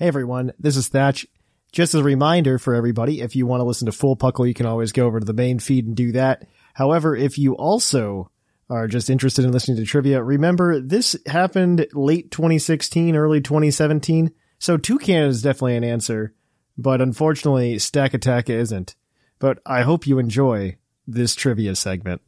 [0.00, 1.26] Hey everyone, this is Thatch.
[1.72, 4.54] Just as a reminder for everybody, if you want to listen to full Puckle, you
[4.54, 6.48] can always go over to the main feed and do that.
[6.72, 8.30] However, if you also
[8.70, 14.30] are just interested in listening to trivia, remember this happened late 2016, early 2017.
[14.58, 16.32] So Toucan is definitely an answer,
[16.78, 18.94] but unfortunately Stack Attack isn't.
[19.38, 22.22] But I hope you enjoy this trivia segment.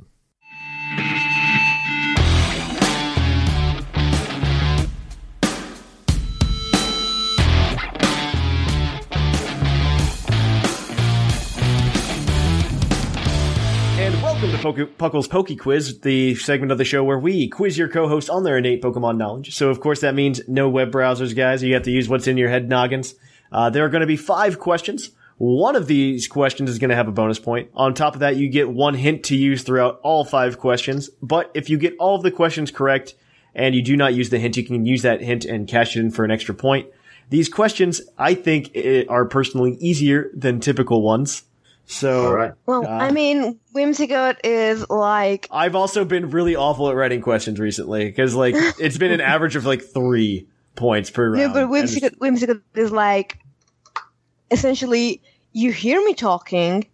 [14.63, 18.59] Puckle's Poke Quiz, the segment of the show where we quiz your co-host on their
[18.59, 19.57] innate Pokemon knowledge.
[19.57, 21.65] So of course that means no web browsers, guys.
[21.65, 23.17] You have to use what's in your head noggins.
[23.51, 25.11] Uh, there are going to be five questions.
[25.39, 27.71] One of these questions is going to have a bonus point.
[27.75, 31.11] On top of that, you get one hint to use throughout all five questions.
[31.21, 33.15] But if you get all of the questions correct
[33.57, 36.01] and you do not use the hint, you can use that hint and cash it
[36.01, 36.87] in for an extra point.
[37.31, 41.43] These questions, I think, eh, are personally easier than typical ones.
[41.87, 42.53] So, All right.
[42.67, 48.05] Well, I mean, Whimsicott is like I've also been really awful at writing questions recently
[48.07, 51.39] because like it's been an average of like three points per round.
[51.39, 53.39] no, but And it's- Whimsicott, Whimsicott is like
[54.51, 55.21] essentially
[55.53, 56.87] you hear me talking,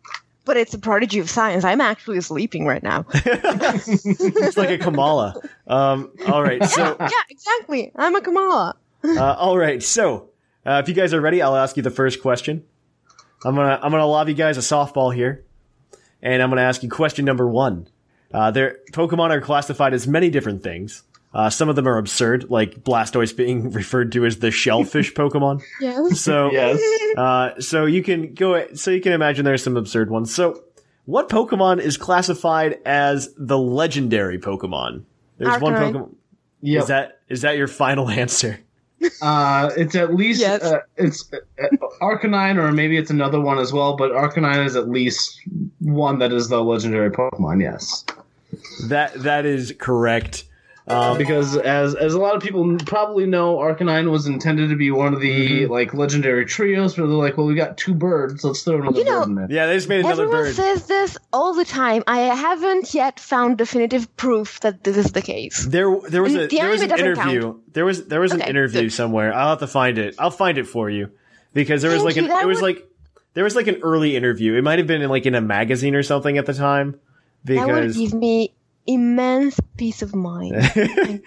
[0.44, 1.64] but it's a prodigy of science.
[1.64, 3.04] I'm actually sleeping right now.
[3.14, 5.34] it's like a Komala.
[5.66, 7.92] Um, all right, so yeah, exactly.
[7.94, 8.74] I'm a Komala.
[9.04, 10.30] uh, all right, so
[10.66, 12.64] uh, if you guys are ready, I'll ask you the first question.
[13.44, 15.44] I'm gonna I'm gonna lob you guys a softball here,
[16.22, 17.88] and I'm gonna ask you question number one.
[18.32, 21.02] Uh, their Pokemon are classified as many different things.
[21.32, 25.62] Uh, some of them are absurd, like Blastoise being referred to as the shellfish Pokemon.
[25.80, 26.20] Yes.
[26.20, 26.80] So, Yes.
[27.16, 30.34] uh, so you can go, so you can imagine there's some absurd ones.
[30.34, 30.62] So,
[31.04, 35.04] what Pokemon is classified as the legendary Pokemon?
[35.38, 36.14] There's one Pokemon.
[36.60, 36.82] Yep.
[36.82, 38.58] Is that is that your final answer?
[39.22, 40.62] Uh, it's at least Yes.
[40.62, 41.66] uh, it's uh,
[42.00, 43.96] Arcanine, or maybe it's another one as well.
[43.96, 45.40] But Arcanine is at least
[45.80, 47.60] one that is the legendary Pokemon.
[47.62, 48.04] Yes,
[48.88, 50.44] That that is correct.
[50.90, 54.90] Um, because as as a lot of people probably know, Arcanine was intended to be
[54.90, 55.28] one of the
[55.62, 55.72] Mm-hmm.
[55.72, 56.96] like legendary trios.
[56.96, 59.34] Where they're like, well, we got two birds, let's throw another You know- bird in
[59.34, 59.46] there.
[59.50, 60.54] yeah, they just made another Everyone bird.
[60.54, 62.02] says this all the time.
[62.06, 65.66] I haven't yet found definitive proof that this is the case.
[65.66, 67.60] There, there was a the there was an anime doesn't interview.
[67.72, 68.92] There was there was an interview good.
[68.92, 69.34] somewhere.
[69.34, 70.14] I'll have to find it.
[70.18, 71.10] I'll find it for you
[71.54, 72.88] because there was Thank like an it was would- like
[73.34, 74.54] there was like an early interview.
[74.54, 76.98] It might have been in like in a magazine or something at the time.
[77.44, 78.52] Because That would Because give me
[78.88, 80.56] immense peace of mind.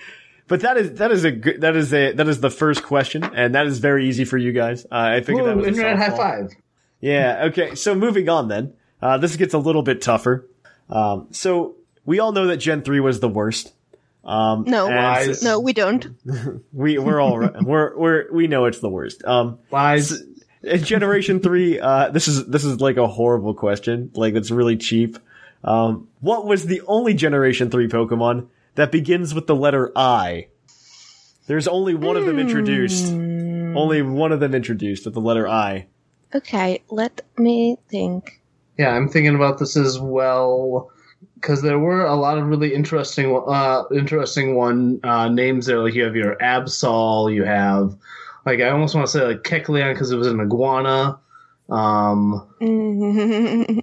[0.52, 3.24] But that is that is a good that is a that is the first question,
[3.24, 4.84] and that is very easy for you guys.
[4.84, 6.52] Uh, I figured that Whoa, was a internet high five.
[7.00, 7.46] Yeah.
[7.46, 7.76] Okay.
[7.76, 8.74] So moving on then.
[9.02, 10.46] Uh, this gets a little bit tougher.
[10.90, 13.72] Um, so we all know that Gen three was the worst.
[14.26, 15.42] Um, No, and Lies.
[15.42, 16.06] no, we don't.
[16.74, 17.64] we we're all right.
[17.64, 19.24] we're we're we know it's the worst.
[19.24, 20.22] Um, Lies.
[20.64, 24.12] in Generation three, uh, this is this is like a horrible question.
[24.16, 25.18] Like it's really cheap.
[25.64, 30.48] Um, what was the only Generation three Pokemon that begins with the letter I?
[31.47, 33.12] There's only one of them introduced.
[33.12, 35.88] Only one of them introduced with the letter I.
[36.34, 38.41] Okay, let me think.
[38.78, 40.91] Yeah, I'm thinking about this as well
[41.35, 45.80] because there were a lot of really interesting, uh, interesting one uh, names there.
[45.80, 47.96] Like you have your Absol, you have
[48.46, 51.20] like I almost want to say like Kecleon because it was an iguana.
[51.70, 52.47] Um,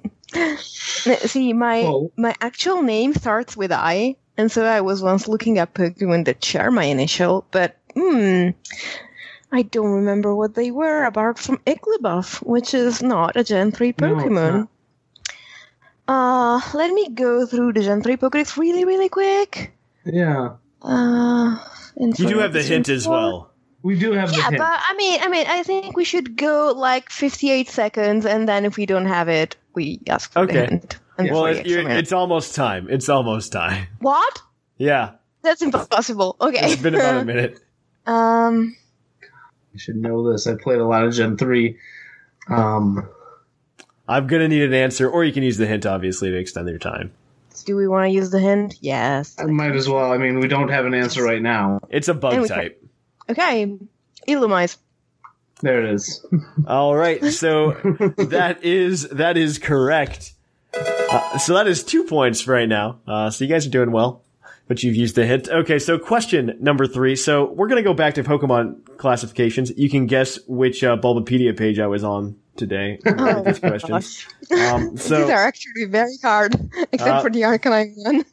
[1.17, 5.59] See, my Well- my actual name starts with I, and so I was once looking
[5.59, 8.51] up Pokemon that share my initial, but hmm,
[9.53, 13.95] I don't remember what they were apart from Igglybuff, which is not a Gen 3
[13.99, 14.69] No, Pokemon.
[16.09, 19.73] uh, let me go through the Gen 3 Pokedex really, really quick.
[20.05, 20.51] yeah,
[20.83, 21.57] Uh,
[21.97, 23.51] You do have the hint as well.
[23.83, 24.59] We do have the Yeah, hint.
[24.59, 28.65] but I mean, I mean, I think we should go like 58 seconds, and then
[28.65, 30.67] if we don't have it, we ask for the Okay.
[30.71, 30.99] hint.
[31.17, 31.99] And Well, for it, extra you're, minute.
[31.99, 32.87] it's almost time.
[32.91, 33.87] It's almost time.
[34.01, 34.43] what?
[34.77, 36.37] Yeah, That's impossible.
[36.41, 36.73] Okay.
[36.73, 37.59] it's been about a minute.
[38.07, 38.77] um.
[39.75, 40.47] I should know this.
[40.47, 41.77] I played a lot of Gen 3.
[42.49, 43.09] Um,
[44.09, 46.79] I'm gonna need an answer, or you can use the hint, obviously, to extend your
[46.79, 47.13] time.
[47.67, 48.77] Do we want to use the hint?
[48.81, 49.37] Yes.
[49.39, 50.11] I might as well.
[50.13, 51.81] I mean, we don't have an answer right now.
[51.91, 52.85] It's a bug we can- type.
[53.29, 53.77] Okay.
[54.27, 54.79] Illumise.
[55.61, 56.25] There it is.
[56.67, 57.73] All right, so
[58.17, 60.33] that is that is correct.
[60.75, 63.01] Uh, so that is two points right now.
[63.07, 64.23] Uh, so you guys are doing well,
[64.69, 65.49] but you've used the hint.
[65.49, 67.17] Okay, so question number three.
[67.17, 69.73] So we're gonna go back to Pokemon classifications.
[69.77, 74.27] You can guess which uh, Bulbapedia page I was on today with these questions.
[74.51, 76.55] Um, These so are actually very hard,
[76.93, 78.25] except Uh, for the Arcanine one.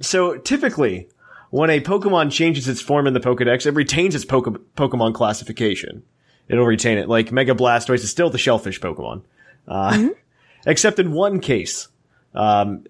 [0.00, 1.08] So typically,
[1.50, 6.02] when a Pokemon changes its form in the Pokedex, it retains its Poke- Pokemon classification.
[6.50, 7.08] It'll retain it.
[7.08, 9.22] Like Mega Blastoise is still the shellfish Pokemon.
[9.68, 10.08] Uh,
[10.66, 11.88] except in one case.
[12.34, 12.84] Um,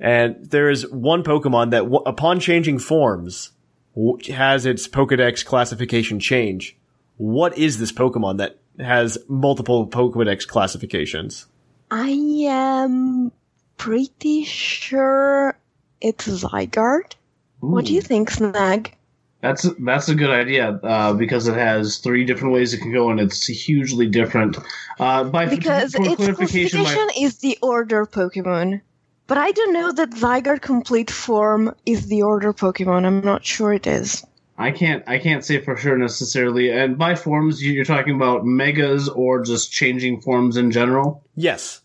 [0.00, 3.52] and there is one Pokemon that w- upon changing forms
[3.94, 6.76] w- has its Pokedex classification change.
[7.16, 11.46] What is this Pokemon that has multiple Pokedex classifications?
[11.92, 12.10] I
[12.48, 13.30] am
[13.76, 15.56] pretty sure
[16.00, 17.14] it's Zygarde.
[17.60, 18.96] What do you think, Snag?
[19.44, 23.10] That's that's a good idea uh, because it has three different ways it can go,
[23.10, 24.56] and it's hugely different.
[24.98, 28.80] Uh, by Because for its clarification, classification my, is the order Pokemon.
[29.26, 33.04] But I don't know that Zygarde complete form is the order Pokemon.
[33.04, 34.24] I'm not sure it is.
[34.56, 36.70] I can't I can't say for sure necessarily.
[36.70, 41.22] And by forms, you- you're talking about megas or just changing forms in general.
[41.36, 41.82] Yes.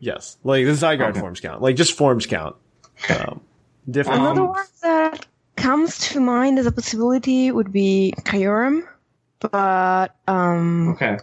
[0.00, 0.38] Yes.
[0.42, 1.20] Like the Zygarde Okay.
[1.20, 1.62] forms count.
[1.62, 2.56] Like just forms count.
[3.10, 3.40] Um,
[3.88, 4.20] different.
[4.22, 5.26] Another one that
[5.66, 8.82] comes to mind as a possibility would be Kyurem.
[9.40, 11.18] But um Okay.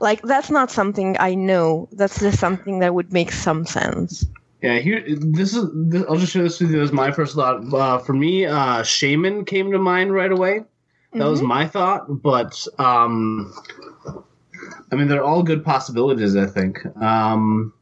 [0.00, 1.88] like that's not something I know.
[1.92, 4.24] That's just something that would make some sense.
[4.62, 5.68] Yeah, here this is.
[5.74, 7.72] This, I'll just share this with you as my first thought.
[7.72, 10.64] Uh, for me, uh, Shaymin came to mind right away.
[11.12, 13.52] That was my thought, but um,
[14.90, 16.34] I mean, they're all good possibilities.
[16.36, 16.84] I think.
[16.96, 17.72] Um,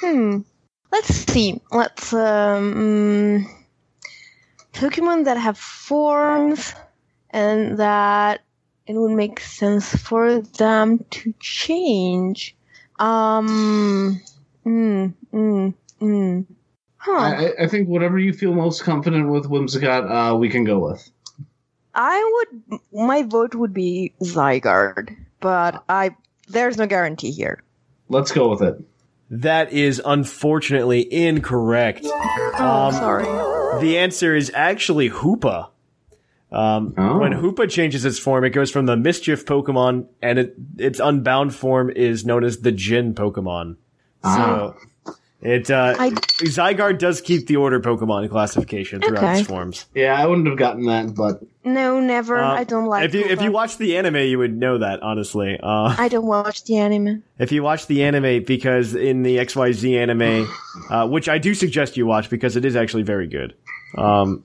[0.00, 0.40] Hmm.
[0.90, 1.60] Let's see.
[1.70, 3.46] Let's um
[4.72, 6.74] Pokemon that have forms
[7.30, 8.40] and that
[8.86, 12.56] it would make sense for them to change.
[12.98, 14.20] Um
[14.66, 16.46] mm, mm, mm.
[16.96, 17.12] Huh.
[17.12, 21.10] I, I- think whatever you feel most confident with, Whimsicott, uh, we can go with.
[21.94, 26.14] I would my vote would be Zygarde, but I
[26.48, 27.62] there's no guarantee here.
[28.08, 28.76] Let's go with it.
[29.32, 32.02] That is unfortunately incorrect.
[32.04, 33.24] Oh, Um, sorry.
[33.80, 35.68] The answer is actually Hoopa.
[36.52, 37.18] Um, Oh.
[37.18, 41.54] When Hoopa changes its form, it goes from the Mischief Pokemon, and it, its unbound
[41.54, 43.76] form is known as the Djinn Pokemon.
[44.22, 44.76] So
[45.42, 49.38] it uh, I- Zygarde does keep the Order Pokemon classification throughout Okay.
[49.40, 49.86] its forms.
[49.94, 52.38] Yeah, I wouldn't have gotten that, but No, never.
[52.38, 55.02] Uh, I don't like If you if you watch the anime, you would know that.
[55.02, 57.22] Honestly, uh, I don't watch the anime.
[57.38, 60.48] if you watch the anime, because in the XYZ anime,
[60.90, 63.54] uh, which I do suggest you watch because it is actually very good,
[63.98, 64.44] um,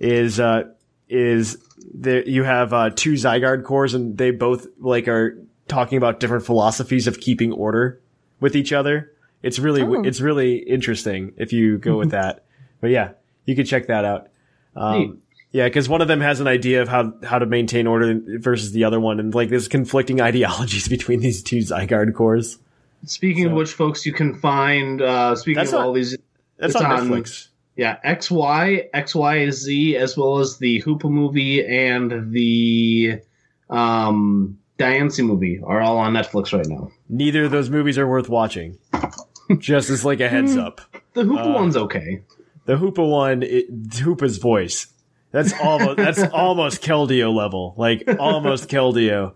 [0.00, 0.64] is uh,
[1.08, 1.58] is
[1.94, 6.44] there you have uh, two Zygarde cores and they both like are talking about different
[6.46, 8.00] philosophies of keeping order
[8.40, 9.12] with each other.
[9.42, 10.02] It's really Oh.
[10.02, 12.44] it's really interesting if you go with that.
[12.80, 13.10] But yeah,
[13.44, 14.28] you can check that out.
[14.74, 15.20] Um,
[15.52, 18.72] yeah, because one of them has an idea of how how to maintain order versus
[18.72, 22.58] the other one, and like there's conflicting ideologies between these two Zygarde cores.
[23.04, 25.00] speaking of which, folks, you can find.
[25.00, 26.16] Uh, speaking That's of not- all these,
[26.58, 27.48] That's It's on, on- Netflix.
[27.76, 33.20] yeah, XY, XYZ, as well as the Hoopa movie and the
[33.70, 36.90] um, Diancie movie are all on Netflix right now.
[37.08, 38.76] Neither of those movies are worth watching.
[39.58, 40.80] Just as like a heads up.
[41.14, 42.22] The Hoopa Uh, one's okay.
[42.64, 44.88] The Hoopa one, it, Hoopa's voice.
[45.30, 47.74] That's almost that's almost Keldeo level.
[47.76, 49.34] Like almost Keldeo.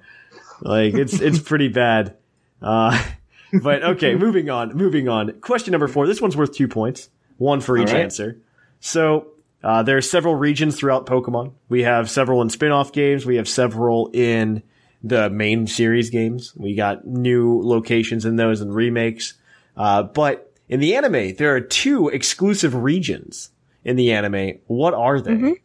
[0.60, 2.16] Like it's it's pretty bad.
[2.60, 3.00] Uh,
[3.62, 4.76] but okay, moving on.
[4.76, 5.40] Moving on.
[5.40, 6.06] Question number four.
[6.06, 7.08] This one's worth two points.
[7.38, 8.02] One for each right.
[8.02, 8.40] answer.
[8.80, 9.28] So
[9.62, 11.52] uh, there are several regions throughout Pokemon.
[11.68, 13.24] We have several in spin-off games.
[13.26, 14.62] We have several in
[15.02, 16.54] the main series games.
[16.56, 19.34] We got new locations in those and remakes.
[19.80, 23.48] Uh, but in the anime, there are two exclusive regions
[23.82, 24.58] in the anime.
[24.66, 25.56] What are they?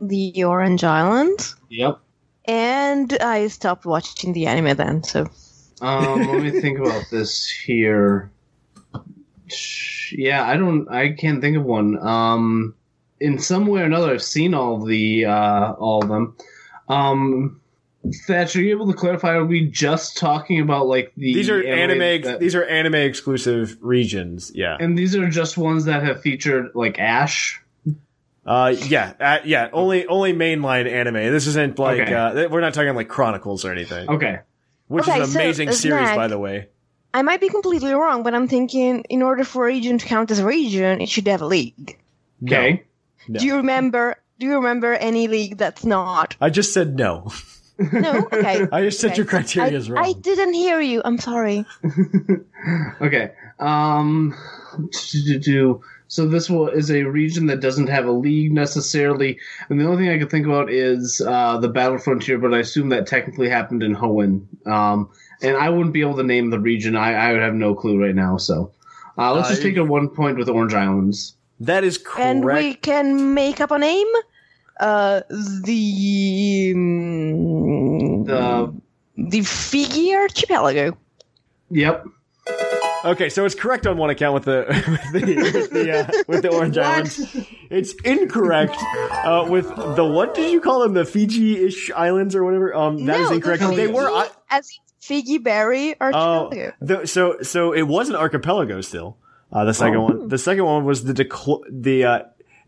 [0.00, 1.52] The Orange Island.
[1.70, 1.98] Yep.
[2.44, 5.28] And I stopped watching the anime then, so
[5.80, 8.30] Um, let me think about this here.
[10.12, 10.88] Yeah, I don't.
[10.88, 11.98] I can't think of one.
[11.98, 12.76] Um,
[13.18, 16.36] in some way or another, I've seen all the uh, all of them.
[16.88, 17.60] Um,
[18.26, 19.32] Thatch, are you able to clarify?
[19.34, 22.22] Are we just talking about like the These are anime.
[22.22, 24.52] that- these are anime exclusive regions.
[24.54, 24.76] Yeah.
[24.78, 27.60] and these are just ones that have featured like Ash.
[28.46, 29.70] Uh, yeah, uh, yeah.
[29.72, 31.14] Only, only mainline anime.
[31.14, 32.12] This isn't like Okay.
[32.14, 34.40] uh, we're not talking like Chronicles or anything, Okay,
[34.88, 36.68] which Okay, is an amazing uh, series, Zach- by the way.
[37.14, 40.30] I might be completely wrong, but I'm thinking in order for a region to count
[40.30, 41.98] as a region, it should have a league.
[42.44, 42.82] okay.
[43.28, 43.40] No.
[43.40, 44.16] Do you remember?
[44.38, 46.36] Do you remember any league that's not?
[46.38, 47.30] I just said no.
[47.78, 48.28] No.
[48.32, 48.66] Okay.
[48.72, 49.16] I just said Okay.
[49.18, 50.04] your criteria is wrong.
[50.04, 51.02] I didn't hear you.
[51.04, 51.64] I'm sorry.
[53.00, 53.32] Okay.
[53.58, 54.34] Um,
[55.12, 59.38] do- do- so this will, is a region that doesn't have a league necessarily,
[59.68, 62.58] and the only thing I could think about is uh, the Battle Frontier, but I
[62.60, 64.46] assume that technically happened in Hoenn.
[64.66, 65.10] Um,
[65.42, 66.94] and I wouldn't be able to name the region.
[66.96, 68.36] I, I would have no clue right now.
[68.36, 68.70] So
[69.18, 71.34] uh, let's Uh, just take a one point with Orange Islands.
[71.60, 72.20] that is correct.
[72.20, 74.06] And we can make up a name.
[74.80, 78.74] Uh, the mm, The
[79.16, 80.96] the Fiji Archipelago.
[81.70, 82.04] yep.
[83.04, 84.64] Okay, so it's correct on one account with the
[85.12, 87.36] with the with the, uh, with the Orange Islands.
[87.70, 88.76] It's incorrect
[89.24, 90.94] uh, with the what did you call them?
[90.94, 92.74] The Fiji-ish islands or whatever.
[92.74, 93.60] Um, that is No, incorrect.
[93.62, 94.08] the They were.
[94.08, 96.06] Fiji I, as in Figy Berry oh,
[96.48, 96.72] Archipelago.
[96.80, 99.18] the, so so it was an archipelago still.
[99.52, 100.02] Uh, the second Oh.
[100.04, 100.28] one.
[100.28, 102.18] The second one was the decor the uh,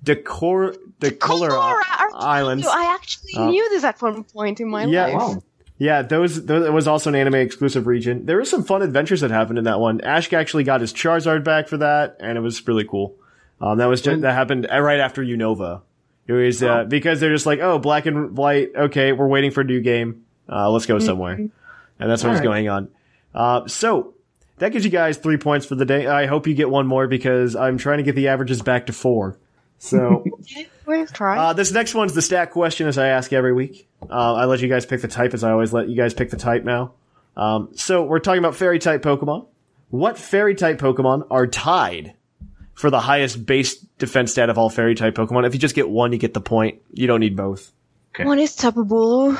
[0.02, 1.82] decor decolor Colora
[2.14, 2.66] islands.
[2.66, 3.50] I actually Oh.
[3.50, 5.06] knew this at one point in my Yeah.
[5.06, 5.14] life.
[5.14, 5.42] Wow.
[5.78, 8.24] Yeah, those, those it was also an anime exclusive region.
[8.24, 10.00] There were some fun adventures that happened in that one.
[10.00, 13.14] Ash actually got his Charizard back for that, and it was really cool.
[13.60, 15.82] Um, that was just, that happened right after Unova.
[16.26, 18.70] It was uh, because they're just like, oh, black and white.
[18.74, 20.22] Okay, we're waiting for a new game.
[20.50, 21.50] Uh, let's go somewhere, and
[21.98, 22.42] that's what was Alright.
[22.42, 22.88] going on.
[23.34, 24.14] Uh, so
[24.58, 26.06] that gives you guys three points for the day.
[26.06, 28.92] I hope you get one more because I'm trying to get the averages back to
[28.92, 29.36] four.
[29.78, 30.24] So.
[30.86, 31.38] We've tried.
[31.38, 33.88] Uh, this next one's the stat question, as I ask every week.
[34.08, 36.30] Uh, I let you guys pick the type, as I always let you guys pick
[36.30, 36.92] the type now.
[37.36, 39.46] Um, so we're talking about fairy type Pokemon.
[39.90, 42.14] What fairy type Pokemon are tied
[42.74, 45.46] for the highest base defense stat of all fairy type Pokemon?
[45.46, 46.80] If you just get one, you get the point.
[46.92, 47.72] You don't need both.
[48.14, 48.24] Okay.
[48.24, 49.36] One is Tapu Bulu,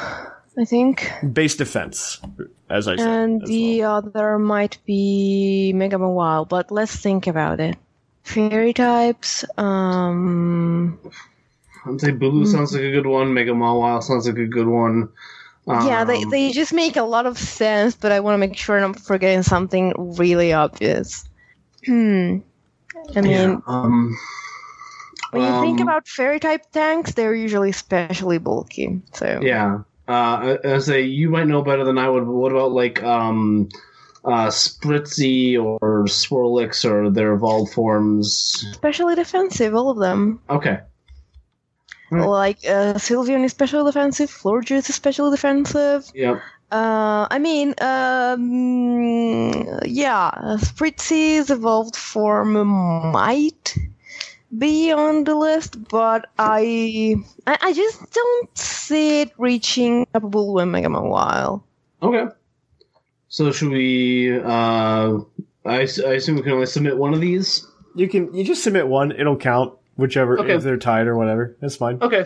[0.59, 2.21] I think, Base defense,
[2.69, 3.07] as I said.
[3.07, 7.77] and as the other might be Mega Mawile, but let's think about it.
[8.27, 10.99] Fairy types, um,
[11.87, 13.33] I'd say Bulu sounds like a good one.
[13.33, 15.09] Mega Mawile sounds like a good one.
[15.69, 18.57] yeah, they, Um, they just make a lot of sense, but I want to make
[18.57, 21.29] sure I'm forgetting something really obvious.
[21.85, 22.39] Hmm.
[23.15, 24.17] I mean, yeah, um,
[25.31, 29.03] when you think um, about fairy type tanks, they're usually especially bulky.
[29.15, 29.83] So Yeah.
[30.09, 32.25] Uh, I, I say you might know better than I would.
[32.27, 33.69] But what about like um,
[34.27, 38.65] uh, Spritzee or Swirlix or their evolved forms?
[38.71, 40.41] especially defensive, all of them.
[40.51, 40.81] Okay.
[42.11, 42.27] Right.
[42.27, 46.11] Like uh, Sylveon is special defensive, Florges is special defensive.
[46.15, 46.41] Yep.
[46.71, 52.67] Uh, I mean, um, yeah, Spritzee's evolved form
[53.13, 53.77] might
[54.57, 57.17] be on the list, but I,
[57.47, 61.63] I, I just don't see it reaching Bulu and Mega Mawile.
[62.03, 62.33] Okay.
[63.29, 64.39] So should we?
[64.39, 65.19] Uh,
[65.65, 67.67] I assume we can only submit one of these.
[67.95, 70.55] You can you just submit one; it'll count whichever Okay.
[70.55, 71.57] if they're tied or whatever.
[71.61, 71.99] That's fine.
[72.01, 72.25] Okay.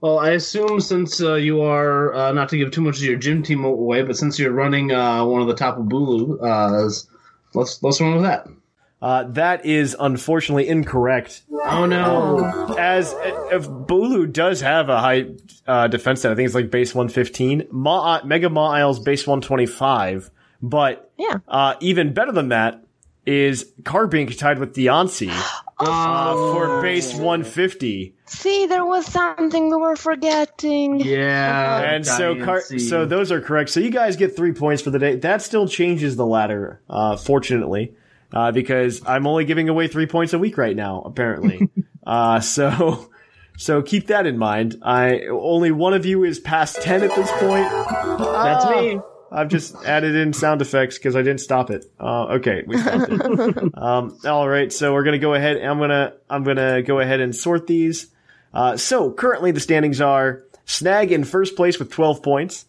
[0.00, 3.16] Well, I assume since uh, you are uh, not to give too much of your
[3.16, 6.70] gym team away, but since you're running uh, one of the Tapu Bulu, uh,
[7.54, 8.48] let's let's run with that.
[9.02, 11.42] Uh, that is unfortunately incorrect.
[11.66, 12.74] Oh no!
[12.78, 13.12] as
[13.50, 15.26] if Bulu does have a high
[15.66, 17.66] uh, defense stat, I think it's like base 115.
[17.72, 20.30] Ma- uh, Mega Mawile's base 125,
[20.62, 21.38] but Yeah.
[21.48, 22.84] uh, even better than that
[23.26, 25.30] is Carbink tied with Diancie
[25.80, 28.14] uh, for base 150.
[28.26, 31.00] See, there was something we were forgetting.
[31.00, 31.80] Yeah.
[31.82, 33.70] And so, Car- so those are correct.
[33.70, 35.16] So you guys get three points for the day.
[35.16, 37.94] That still changes the ladder, uh, fortunately,
[38.32, 41.68] uh, because I'm only giving away three points a week right now, apparently.
[42.06, 43.10] uh, so,
[43.56, 44.76] so keep that in mind.
[44.82, 47.68] I only one of you is past ten at this point.
[48.18, 49.00] That's me.
[49.30, 51.86] I've just added in sound effects because I didn't stop it.
[51.98, 53.74] Uh, okay, we stopped it.
[53.78, 55.56] um, all right, so we're gonna go ahead.
[55.56, 58.08] I'm gonna I'm gonna go ahead and sort these.
[58.52, 62.66] Uh, so currently the standings are Snag in first place with 12 points.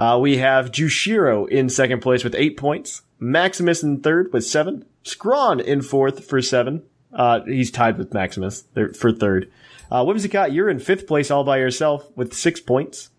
[0.00, 3.02] Uh, we have Jushiro in second place with eight points.
[3.18, 4.86] Maximus in third with seven.
[5.02, 6.82] Scrawn in fourth for seven.
[7.12, 8.64] Uh, he's tied with Maximus
[8.98, 9.52] for third.
[9.90, 13.10] Uh, Whimsicott, you're in fifth place all by yourself with six points.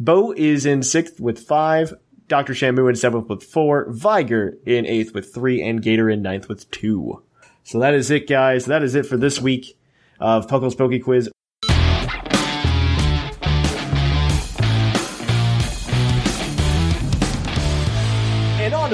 [0.00, 1.92] Bo is in sixth with five.
[2.28, 2.54] Dr.
[2.54, 3.86] Shamu in seventh with four.
[3.90, 5.60] Viger in eighth with three.
[5.60, 7.22] And Gator in ninth with two.
[7.62, 8.64] So that is it, guys.
[8.64, 9.76] That is it for this week.
[10.18, 11.28] of Puckle's Poke Quiz.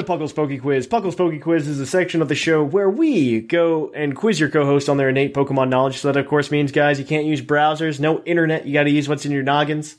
[0.03, 0.85] To Puckle's Poke Quiz.
[0.87, 4.49] Puckle's Poke Quiz is a section of the show where we go and quiz your
[4.49, 5.97] co-host on their innate Pokemon knowledge.
[5.97, 8.65] So that, of course, means, guys, you can't use browsers, no internet.
[8.65, 9.95] You got to use what's in your noggins.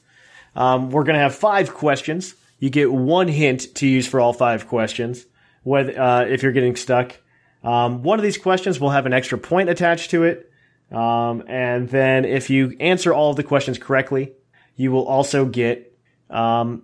[0.54, 2.34] Um, we're going to have five questions.
[2.58, 5.26] You get one hint to use for all five questions.
[5.62, 7.16] Whether uh, if you're getting stuck,
[7.62, 10.50] um, one of these questions will have an extra point attached to it.
[10.92, 14.32] Um, and then if you answer all of the questions correctly,
[14.76, 15.96] you will also get
[16.30, 16.82] um,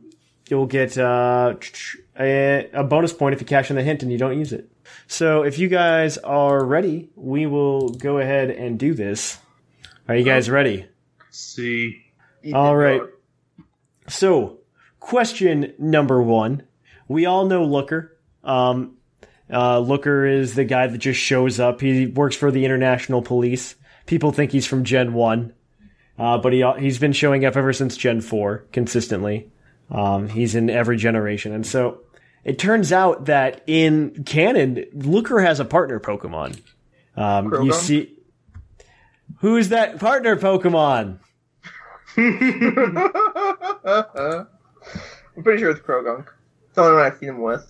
[0.49, 1.55] you'll get uh,
[2.21, 4.71] a, a bonus point if you cash in the hint and you don't use it.
[5.07, 9.39] So if you guys are ready, we will go ahead and do this.
[10.09, 10.87] Are you guys ready?
[11.31, 12.05] See.
[12.53, 13.03] All right.
[14.09, 14.59] So,
[14.99, 16.65] question number one.
[17.09, 18.17] We all know Looker.
[18.43, 18.97] Um,
[19.53, 21.81] uh, Looker is the guy that just shows up.
[21.81, 23.77] He works for the International Police.
[24.07, 25.53] People think he's from Gen 1,
[26.19, 29.51] uh, but he, he's been showing up ever since Gen 4 consistently.
[29.91, 31.53] Um, he's in every generation.
[31.53, 32.01] And so
[32.45, 36.61] it turns out that in canon, Looker has a partner Pokemon.
[37.17, 38.17] Um, you see.
[39.39, 41.19] Who is that partner Pokemon?
[42.17, 42.37] I'm
[45.43, 46.27] pretty sure it's Croagunk.
[46.67, 47.67] It's the only one I've seen him with.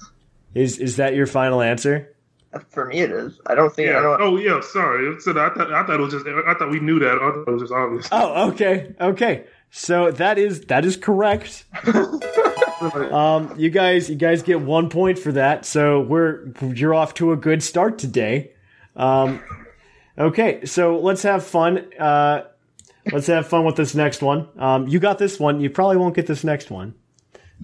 [0.54, 2.14] Is is that your final answer?
[2.70, 3.38] For me, it is.
[3.46, 3.90] I don't think.
[3.90, 4.20] I don't.
[4.20, 4.60] Oh yeah.
[4.60, 5.20] Sorry.
[5.20, 6.26] So I thought I thought it was just.
[6.26, 7.14] I thought we knew that.
[7.14, 8.08] I thought it was just obvious.
[8.10, 9.44] Oh, okay, okay.
[9.70, 11.64] So that is that is correct.
[13.12, 15.66] um, you guys, you guys get one point for that.
[15.66, 18.52] So we're you're off to a good start today.
[18.96, 19.42] Um,
[20.18, 21.92] okay, so let's have fun.
[21.98, 22.44] Uh,
[23.12, 24.48] let's have fun with this next one.
[24.58, 25.60] Um, you got this one.
[25.60, 26.94] You probably won't get this next one.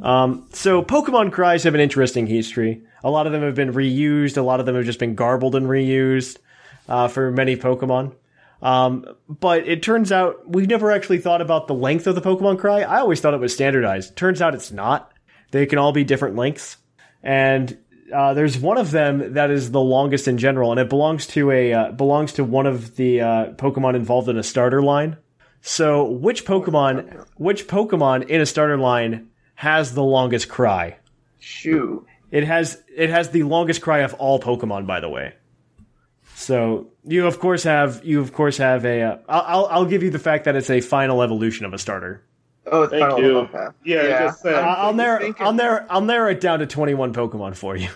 [0.03, 2.83] Um, so Pokemon cries have an interesting history.
[3.03, 4.37] A lot of them have been reused.
[4.37, 6.39] A lot of them have just been garbled and reused
[6.89, 8.13] uh, for many Pokemon.
[8.63, 12.59] Um, but it turns out we've never actually thought about the length of the Pokemon
[12.59, 12.83] cry.
[12.83, 14.17] I always thought it was standardized.
[14.17, 15.13] Turns out it's not.
[15.51, 16.79] They can all be different lengths.
[17.23, 17.77] And
[18.15, 21.51] uh, there's one of them that is the longest in general, and it belongs to
[21.51, 25.17] a uh, belongs to one of the uh, Pokemon involved in a starter line.
[25.61, 30.99] So, which Pokemon, which Pokemon in a starter line has the longest cry?
[31.41, 32.07] Shoot.
[32.31, 35.35] It has it has the longest cry of all Pokemon, by the way.
[36.39, 39.01] So you of course have you of course have a.
[39.03, 41.79] Uh, I'll I'll- I'll give you the fact that it's a final evolution of a
[41.79, 42.23] starter.
[42.71, 43.39] Oh, it's Thank you.
[43.39, 43.67] okay.
[43.85, 46.59] Yeah, it just said- I- I'll I'm narrow thinking- I'll narrow I'll narrow it down
[46.59, 47.89] to twenty one Pokemon for you.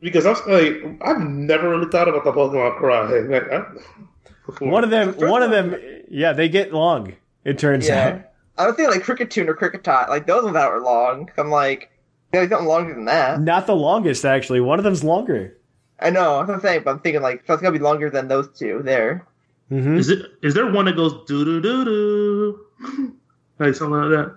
[0.00, 3.18] Because I was like, I've never really thought about the Pokemon cry.
[3.18, 4.64] Like, I.
[4.64, 5.74] One of them one of them
[6.08, 7.14] yeah they get long.
[7.44, 8.06] It turns Yeah.
[8.08, 8.22] out.
[8.56, 10.08] I was thinking like Kricketune or Kricketot.
[10.08, 11.28] Like those ones that were long.
[11.36, 11.90] I'm like,
[12.32, 13.40] yeah, something longer than that.
[13.40, 14.60] Not the longest actually.
[14.60, 15.56] One of them's longer.
[16.00, 16.38] I know.
[16.38, 16.82] That's what I'm saying.
[16.84, 19.26] But I'm thinking like, so it's gonna be longer than those two there.
[19.68, 20.26] hmm Is it?
[20.42, 23.16] Is there one that goes doo doo doo doo,
[23.58, 24.36] like something like that?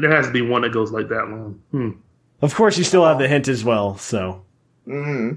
[0.00, 1.60] There has to be one that goes like that long.
[1.72, 1.90] Hmm.
[2.42, 3.96] Of course, you still have the hint as well.
[3.98, 4.42] So
[4.84, 5.32] Hmm.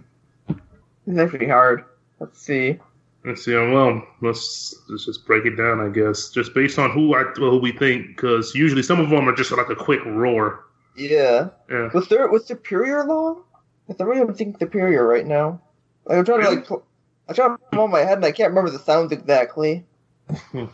[1.08, 1.84] It's actually hard.
[2.20, 2.80] Let's see.
[3.26, 3.54] Let's see.
[3.54, 5.80] Well, let's let's just break it down.
[5.80, 9.28] I guess just based on who I who we think, because usually some of them
[9.28, 10.66] are just like a quick roar.
[10.96, 11.50] Yeah.
[11.70, 11.90] Yeah.
[11.94, 13.44] Was there was Serperior long?
[13.88, 15.62] Because I really don't think Serperior right now.
[16.06, 16.86] Like, I'm trying to like, pl-
[17.28, 19.86] I'm trying to put them on my head and I can't remember the sounds exactly.
[20.54, 20.68] I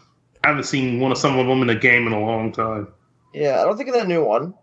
[0.43, 2.87] haven't seen one of some of them in the game in a long time.
[3.33, 4.53] Yeah, I don't think of that new one.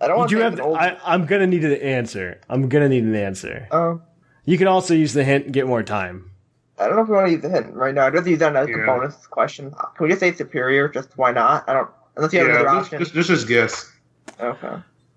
[0.00, 0.54] I don't want you to have.
[0.54, 0.76] an old.
[0.78, 2.40] I, I'm gonna need an answer.
[2.48, 3.68] I'm gonna need an answer.
[3.70, 4.00] Oh,
[4.44, 6.30] You can also use the hint and get more time.
[6.78, 8.06] I don't know if we want to use the hint right now.
[8.06, 9.70] I'd rather use that as a bonus question.
[9.70, 10.92] Can we just say Serperior?
[10.92, 11.68] Just why not?
[11.68, 11.88] I don't.
[12.16, 12.98] Unless you have another Yeah, option.
[12.98, 13.92] just, just just guess.
[14.40, 14.74] Okay.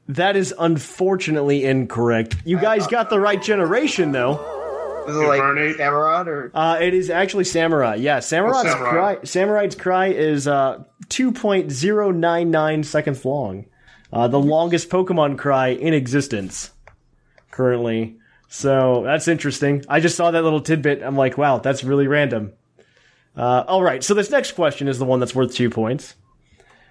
[0.07, 2.35] That is unfortunately incorrect.
[2.45, 4.51] You guys got the right generation though.
[5.07, 5.77] Was it like Incarnate?
[5.77, 6.51] Samurott or?
[6.53, 7.95] Uh, it is actually Samurai.
[7.95, 8.89] Yeah, Samurai's Samurai.
[8.89, 9.17] cry.
[9.23, 13.65] Samurai's cry is uh, 2.099 seconds long.
[14.11, 16.71] Uh, the longest Pokemon cry in existence
[17.51, 18.17] currently.
[18.47, 19.83] So that's interesting.
[19.89, 21.03] I just saw that little tidbit.
[21.03, 22.53] I'm like, wow, that's really random.
[23.35, 26.15] Uh, all right, so this next question is the one that's worth two points.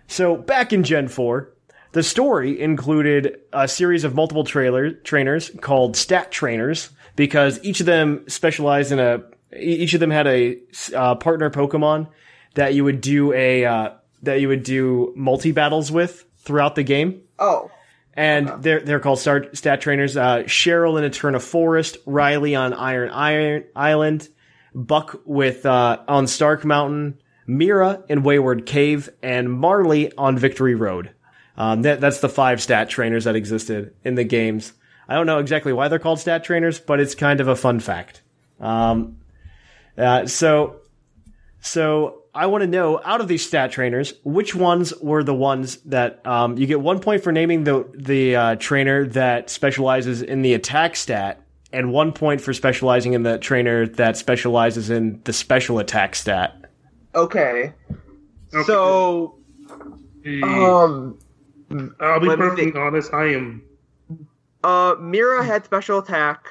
[0.08, 1.53] So back in Gen 4,
[1.94, 7.86] the story included a series of multiple trailer trainers called stat trainers because each of
[7.86, 9.22] them specialized in a
[9.56, 10.58] each of them had a
[10.92, 12.08] uh, partner Pokemon
[12.54, 13.90] that you would do a uh,
[14.22, 17.22] that you would do multi battles with throughout the game.
[17.38, 17.70] Oh,
[18.14, 20.16] And they're they're called star, stat trainers.
[20.16, 24.28] Uh, Cheryl in Eterna Forest, Riley on Iron Iron Island,
[24.74, 31.10] Buck with uh, on Stark Mountain, Mira in Wayward Cave, and Marley on Victory Road.
[31.56, 34.72] Um, that, that's the five stat trainers that existed in the games.
[35.08, 37.80] I don't know exactly why they're called stat trainers, but it's kind of a fun
[37.80, 38.22] fact.
[38.60, 39.18] Um,
[39.96, 40.80] uh, so
[41.64, 45.76] So I want to know out of these stat trainers, which ones were the ones
[45.86, 50.42] that um, you get one point for naming the the uh, trainer that specializes in
[50.42, 51.40] the attack stat,
[51.72, 56.54] and one point for specializing in the trainer that specializes in the special attack stat.
[57.14, 57.72] Okay.
[58.52, 58.64] Okay.
[58.66, 59.38] So,
[60.42, 61.18] um,
[62.00, 63.12] I'll be let perfectly honest.
[63.12, 63.62] I am.
[64.62, 66.46] uh, Mira had special attack.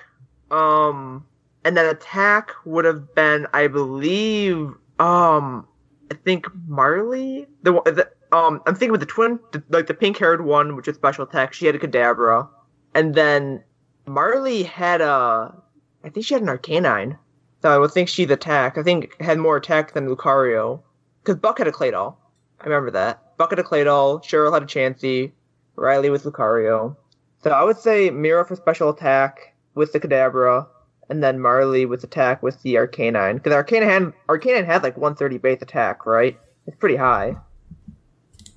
[0.51, 1.25] Um,
[1.63, 4.57] and that attack would have been, I believe,
[4.99, 5.65] um,
[6.11, 7.47] I think Marley.
[7.63, 10.87] The, one- the um, I'm thinking with the twin, the, like the pink-haired one, which
[10.87, 11.53] is special attack.
[11.53, 12.47] She had a Kadabra,
[12.93, 13.63] and then
[14.05, 15.55] Marley had a,
[16.03, 17.17] I think she had an Arcanine.
[17.61, 18.77] So I would think she's attack.
[18.77, 20.81] I think had more attack than Lucario,
[21.23, 22.15] because Buck had a Claydol.
[22.59, 23.32] I remember that.
[23.37, 24.23] Buck of Claydol.
[24.23, 25.31] Cheryl had a Chansey.
[25.75, 26.95] Riley with Lucario.
[27.43, 30.67] So I would say Mira for special attack with the Kadabra,
[31.09, 33.35] and then Marley with attack with the Arcanine.
[33.35, 36.39] Because Arcanine Arcanine had like 130 base attack, right?
[36.67, 37.35] It's pretty high.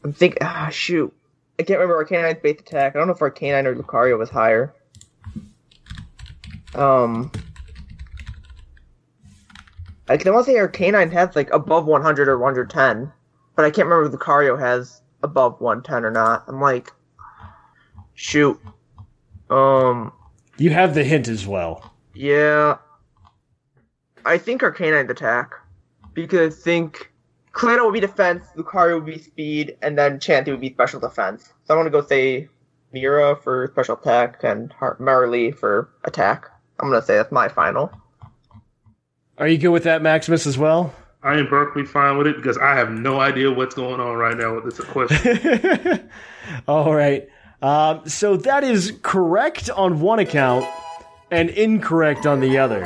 [0.04, 1.12] I'm thinking, ah, shoot.
[1.58, 2.94] I can't remember Arcanine's base attack.
[2.94, 4.74] I don't know if Arcanine or Lucario was higher.
[6.74, 7.32] Um,
[10.08, 13.12] I can to say Arcanine has like above 100 or 110,
[13.56, 16.44] but I can't remember if Lucario has above 110 or not.
[16.46, 16.92] I'm like,
[18.14, 18.60] shoot.
[19.50, 20.12] Um,
[20.58, 21.94] You have the hint as well.
[22.14, 22.78] yeah.
[24.24, 25.52] I think Arcanine's attack.
[26.12, 27.12] Because I think
[27.52, 31.52] Claydol would be defense, Lucario would be speed, and then Chansey would be special defense.
[31.64, 32.48] So I'm gonna go say
[32.92, 36.46] Mira for special attack and Har- Marley for attack.
[36.80, 37.90] I'm going to say that's my final.
[39.38, 40.92] Are you good with that, Maximus, as well?
[41.26, 44.36] I am perfectly fine with it because I have no idea what's going on right
[44.36, 46.08] now with this question.
[46.68, 47.28] All right.
[47.60, 50.64] Um, so that is correct on one account
[51.32, 52.84] and incorrect on the other.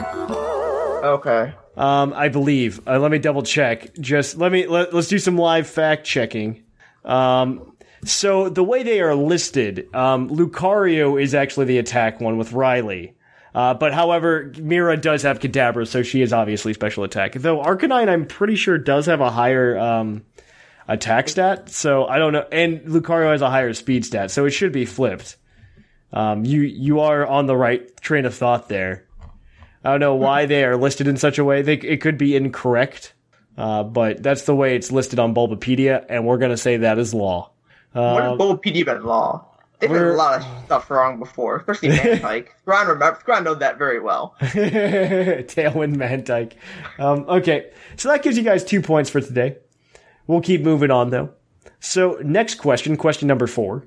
[1.05, 1.53] Okay.
[1.77, 2.81] Um, I believe.
[2.89, 3.95] Uh, let me double check.
[4.01, 6.65] Just let me let, let's do some live fact checking.
[7.05, 7.77] Um,
[8.07, 13.17] so the way they are listed, um, Lucario is actually the attack one with Riley.
[13.55, 17.33] Uh, but however, Mira does have Kadabra, so she is obviously special attack.
[17.35, 20.25] Though Arcanine, I'm pretty sure does have a higher um,
[20.87, 21.69] attack stat.
[21.69, 24.85] So I don't know, and Lucario has a higher speed stat, so it should be
[24.85, 25.37] flipped.
[26.13, 29.07] Um, you you are on the right train of thought there.
[29.85, 31.63] I don't know why they are listed in such a way.
[31.63, 33.15] They, it could be incorrect,
[33.57, 36.99] uh, but that's the way it's listed on Bulbapedia, and we're going to say that
[36.99, 37.51] is law.
[37.93, 39.47] What Uh, has Bulbapedia been law?
[39.81, 42.49] They've we're- a lot of stuff wrong before, especially Mantyke.
[42.67, 44.35] Gron remember, Gron knows that very well.
[44.41, 46.53] Tailwind Mantyke.
[46.99, 49.57] Um, okay, so that gives you guys two points for today.
[50.27, 51.31] We'll keep moving on though.
[51.81, 53.87] So next question, question number four.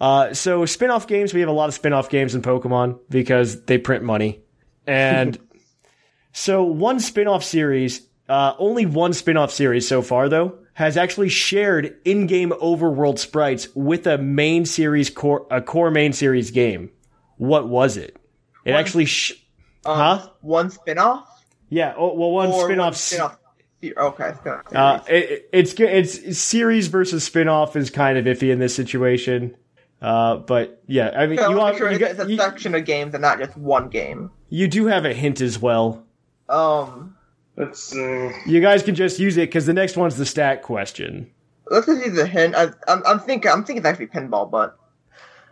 [0.00, 3.78] Uh, so spin-off games, we have a lot of spin-off games in Pokemon because they
[3.78, 4.40] print money.
[4.86, 5.38] And
[6.32, 11.96] so one spin-off series, uh, only one spin-off series so far though, has actually shared
[12.04, 16.88] in-game overworld sprites with a main series core, a core main series game.
[17.36, 18.16] What was it?
[18.64, 19.32] It actually, sh-
[19.84, 20.28] Um, Huh?
[20.40, 21.26] One spin-off?
[21.68, 22.84] yeah, oh, well, one Or spin-off.
[22.86, 23.38] one spin-off.
[23.84, 24.72] Okay, spin-off.
[24.72, 25.74] Uh, it, it- it's.
[26.20, 29.56] It's series versus spin-off is kind of iffy in this situation.
[30.00, 32.76] Uh, but yeah, I mean, So you, wanna sure you, it's got- a you, section
[32.76, 34.30] of games and not just one game.
[34.48, 36.04] you do have a hint as well.
[36.48, 37.16] Um,
[37.58, 41.28] Let's uh, You guys can just use it because the next one's the stat question.
[41.70, 42.54] let's just use a hint.
[42.54, 44.78] I, I'm, I'm thinking, I'm thinking it's actually pinball, but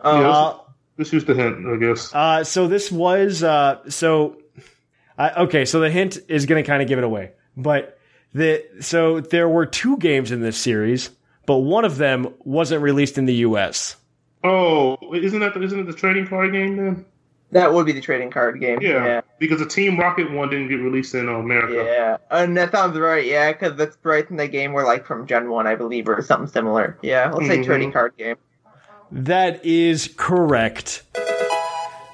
[0.03, 0.59] um, Yeah, Uh,
[0.99, 2.15] let's use the hint, I guess.
[2.15, 4.39] uh, so this was uh, so.
[5.19, 7.99] I okay, so the hint is going to kind of give it away, but
[8.35, 11.09] the so there were two games in this series,
[11.47, 13.97] but one of them wasn't released in the U.S.
[14.45, 17.07] Oh, isn't that isn't it the trading card game then?
[17.53, 18.81] That would be the trading card game.
[18.83, 19.21] Yeah, yeah.
[19.39, 21.75] because the Team Rocket one didn't get released in America.
[21.75, 23.25] Yeah, and that sounds right.
[23.25, 26.21] Yeah, because that's right in the game where like from Gen One, I believe, or
[26.23, 26.99] something similar.
[27.03, 27.65] Yeah, let's say Mhm.
[27.65, 28.37] trading card game.
[29.13, 31.03] That is correct.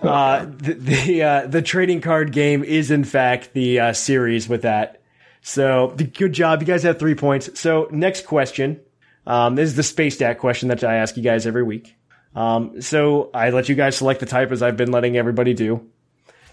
[0.03, 4.63] Uh, the the, uh, the trading card game is in fact the uh, series with
[4.63, 5.01] that.
[5.43, 7.59] So the- good job, you guys have three points.
[7.59, 8.81] So next question,
[9.27, 11.95] um, this is the space stat question that I ask you guys every week.
[12.35, 15.87] Um, so I let you guys select the type as I've been letting everybody do.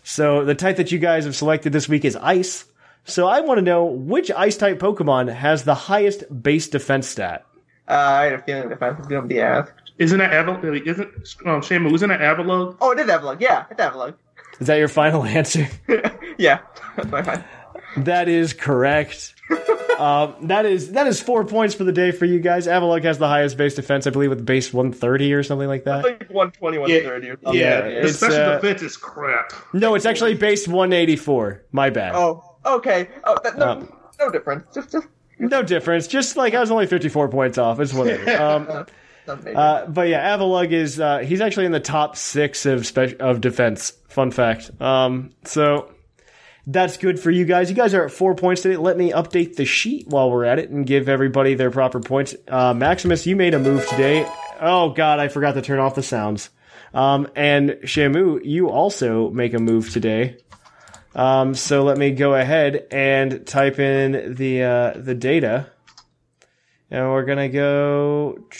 [0.03, 2.65] So the type that you guys have selected this week is ice.
[3.05, 7.45] So I want to know which ice type Pokemon has the highest base defense stat.
[7.87, 9.73] Uh, I had a feeling defense was going to be asked.
[9.97, 10.85] Isn't that Avalugg?
[10.85, 11.07] Isn't
[11.45, 11.93] um, Shamu?
[11.93, 12.77] Isn't that Avalugg?
[12.79, 13.41] Oh, it is Avalugg.
[13.41, 14.13] Yeah, it's Avalugg.
[14.59, 15.67] Is that your final answer?
[16.37, 16.59] yeah,
[16.95, 17.43] that's my fine.
[17.97, 19.33] That is correct.
[19.99, 22.67] Um, that is that is four points for the day for you guys.
[22.67, 26.03] Avalugg has the highest base defense, I believe, with base 130 or something like that.
[26.03, 27.59] Like 120, 130 or something.
[27.59, 29.51] Yeah, The it's, special uh, defense is crap.
[29.73, 31.63] No, it's actually base 184.
[31.71, 32.15] My bad.
[32.15, 33.09] Oh, okay.
[33.25, 34.65] Oh, that, no, Um, no difference.
[34.73, 35.07] Just, just
[35.37, 36.07] No difference.
[36.07, 37.79] Just like I was only 54 points off.
[37.79, 38.85] It's whatever.
[39.29, 43.19] Um, uh, but yeah, Avalugg is uh, he's actually in the top six of spe-
[43.19, 43.93] of defense.
[44.07, 44.71] Fun fact.
[44.81, 45.91] Um, so
[46.71, 47.69] that's good for you guys.
[47.69, 48.77] You guys are at four points today.
[48.77, 52.35] Let me update the sheet while we're at it and give everybody their proper points.
[52.47, 54.29] Uh, Maximus, you made a move today.
[54.61, 56.51] Oh God, I forgot to turn off the sounds.
[56.93, 60.37] Um, and Shamu, you also make a move today.
[61.15, 65.71] Um, so let me go ahead and type in the uh, the data,
[66.91, 68.45] and we're gonna go.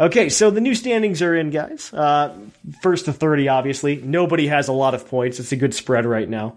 [0.00, 1.92] Okay, so the new standings are in, guys.
[1.92, 2.34] Uh,
[2.80, 3.96] first to thirty, obviously.
[3.96, 5.38] Nobody has a lot of points.
[5.38, 6.54] It's a good spread right now.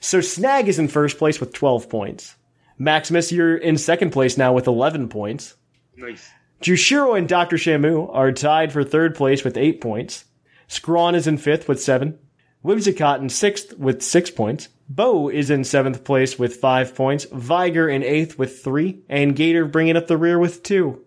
[0.00, 2.36] So Snag is in first place with twelve points.
[2.78, 5.54] Maximus, you're in second place now with eleven points.
[5.96, 6.30] Nice.
[6.60, 7.56] Jushiro and Dr.
[7.56, 10.24] Shamu are tied for third place with eight points.
[10.68, 12.18] Scrawn is in fifth with seven.
[12.64, 14.68] Whimsicott in sixth with six points.
[14.88, 17.26] Bo is in seventh place with five points.
[17.32, 19.02] Viger in eighth with three.
[19.08, 21.04] And Gator bringing up the rear with two.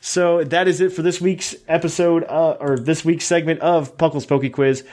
[0.00, 4.26] So that is it for this week's episode, uh, or this week's segment of Puckle's
[4.26, 4.84] Poke Quiz.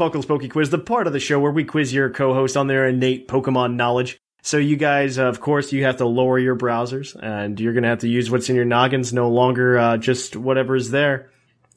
[0.00, 2.88] Puckle's Poke Quiz, the part of the show where we quiz your co-host on their
[2.88, 4.18] innate Pokemon knowledge.
[4.40, 7.82] So you guys, uh, of course, you have to lower your browsers, and you're going
[7.82, 11.30] to have to use what's in your noggins, no longer uh, just whatever's there.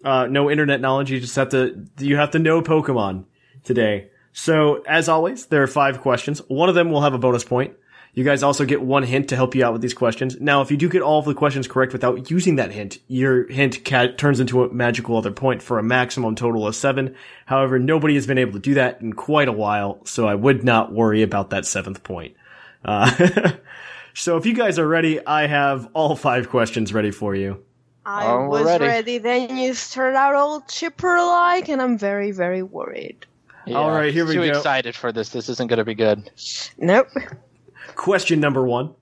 [0.06, 1.12] Uh, no internet knowledge.
[1.12, 3.26] You just have to you have to know Pokemon
[3.66, 4.08] today.
[4.32, 6.40] So as always, there are five questions.
[6.48, 7.76] One of them will have a bonus point.
[8.16, 10.40] You guys also get one hint to help you out with these questions.
[10.40, 13.48] Now, if you do get all of the questions correct without using that hint, your
[13.52, 17.16] hint ca- turns into a magical other point for a maximum total of seven.
[17.48, 20.64] However, nobody has been able to do that in quite a while, so I would
[20.64, 22.36] not worry about that seventh point.
[22.86, 23.54] Uh,
[24.14, 27.64] so if you guys are ready, I have all five questions ready for you.
[28.06, 28.86] I Oh, we're was ready.
[28.86, 29.18] ready.
[29.18, 33.26] Then you start out all chipper like, and I'm very, very worried.
[33.74, 34.50] All right, here we too go.
[34.58, 35.30] excited for this.
[35.30, 36.30] This isn't going to be good.
[36.78, 37.08] Nope.
[37.96, 38.96] Question number one.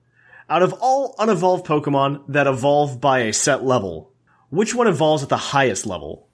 [0.48, 4.12] Out of all unevolved Pokemon that evolve by a set level,
[4.50, 6.28] which one evolves at the highest level?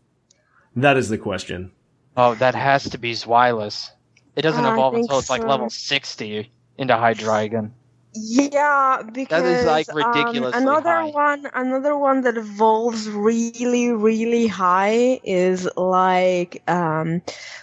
[0.74, 1.72] That is the question.
[2.16, 3.90] Oh, that has to be Zweilous.
[4.34, 7.70] It doesn't I evolve think until it's like level 60 into Hydreigon.
[8.14, 11.10] Yeah, because like, um, another high.
[11.10, 17.22] one, another one that evolves really, really high is like um,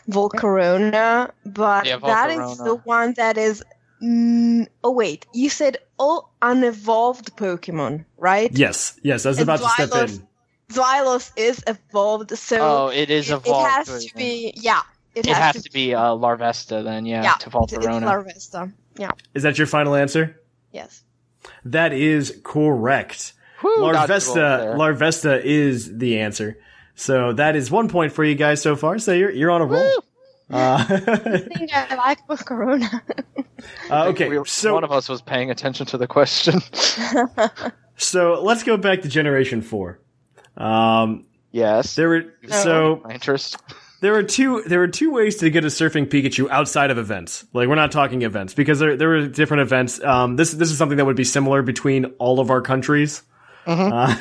[0.10, 3.64] Volcarona, but Yeah, that is the one that is.
[4.06, 8.52] Mm, oh wait, you said all unevolved Pokemon, right?
[8.56, 10.28] Yes, yes, I was And about to step in.
[10.72, 14.54] Zweilous is evolved, so Oh, it is it, it has to- to be.
[14.56, 14.82] Yeah,
[15.16, 18.74] It has to be uh, Larvesta then, yeah, Yeah, to it's, it's Larvesta.
[18.98, 19.12] Yeah.
[19.34, 20.40] Is that your final answer?
[20.72, 21.04] Yes.
[21.66, 23.34] That is correct.
[23.62, 24.76] Whew, dodged a bullet Larvesta.
[24.78, 26.58] Larvesta is the answer.
[26.96, 29.00] So that is one point for you guys so far.
[29.00, 29.84] So you're you're on a roll.
[29.84, 30.00] Woo!
[30.52, 33.02] Uh, I think I like Volcarona.
[33.90, 36.62] uh, okay, We- so one of us was paying attention to the question.
[37.98, 40.00] so let's go back to Generation Four.
[40.58, 41.96] Um, yes.
[41.96, 43.58] there were so My interest.
[44.02, 47.46] there were two there were two ways to get a surfing Pikachu outside of events.
[47.54, 50.02] Like we're not talking events because there there were different events.
[50.04, 53.24] Um, this this is something that would be similar between all of our countries.
[53.66, 54.16] Uh,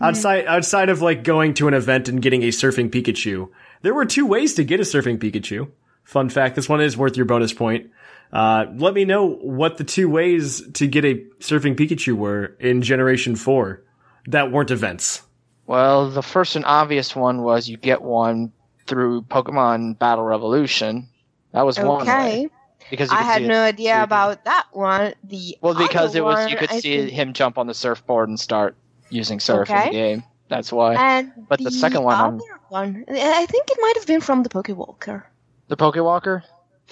[0.00, 3.48] outside outside of like going to an event and getting a surfing Pikachu,
[3.82, 5.70] there were two ways to get a surfing Pikachu.
[6.04, 7.90] Fun fact: this one is worth your bonus point.
[8.32, 12.82] Uh, let me know what the two ways to get a surfing Pikachu were in
[12.82, 13.82] Generation Four
[14.26, 15.22] that weren't events.
[15.66, 18.52] Well, the first and obvious one was you get one
[18.86, 21.08] through Pokemon Battle Revolution.
[21.52, 22.42] That was one okay.
[22.42, 22.48] way.
[22.90, 25.14] Because you I had see it- no idea see- about that one.
[25.22, 28.28] The Well, because it was you could I see think- him jump on the surfboard
[28.28, 28.74] and start
[29.10, 30.22] using surf in the game.
[30.50, 30.96] That's why.
[30.96, 34.42] And But the second one, other I'm- one, I think it might have been from
[34.42, 35.22] the Pokewalker.
[35.68, 36.42] The Pokewalker?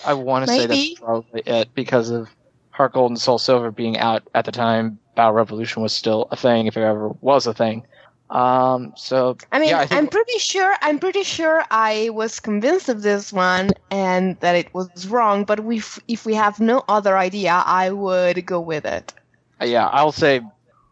[0.07, 2.29] I want to say that's probably it because of
[2.71, 6.37] Heart Gold and Soul Silver being out at the time Battle Revolution was still a
[6.37, 7.85] thing, if it ever was a thing.
[8.31, 10.75] Um, so I mean, yeah, I think I'm pretty sure.
[10.81, 15.44] I'm pretty sure I was convinced of this one and that it was wrong.
[15.44, 19.12] But we, if we have no other idea, I would go with it.
[19.61, 20.42] yeah, I'll say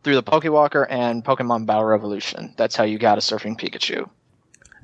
[0.07, 2.55] through the Pokewalker and Pokemon Battle Revolution.
[2.57, 4.09] That's how you got a surfing Pikachu.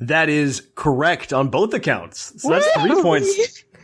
[0.00, 2.42] That is correct on both accounts.
[2.42, 3.64] So that's three points.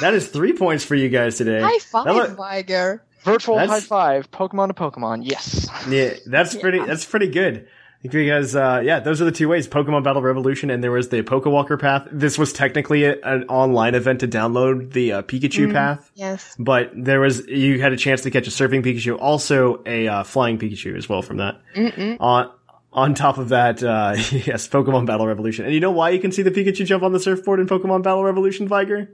[0.00, 1.60] That is three points for you guys today.
[1.60, 3.04] High five, That look- Viger.
[3.22, 5.20] Virtual That's- high five, Pokemon to Pokemon.
[5.22, 5.68] Yes.
[5.88, 6.80] yeah, that's pretty.
[6.80, 7.68] That's pretty good.
[8.10, 11.22] Because uh, yeah, those are the two ways: Pokemon Battle Revolution, and there was the
[11.22, 12.06] Pokewalker path.
[12.10, 16.54] This was technically a, an online event to download the uh, Pikachu path, Yes.
[16.58, 20.22] but there was you had a chance to catch a surfing Pikachu, also a uh,
[20.24, 21.60] flying Pikachu as well from that.
[21.74, 22.16] Mm-mm.
[22.20, 22.50] On
[22.92, 25.64] on top of that, uh, yes, Pokemon Battle Revolution.
[25.66, 28.02] And you know why you can see the Pikachu jump on the surfboard in Pokemon
[28.02, 29.10] Battle Revolution, Viger?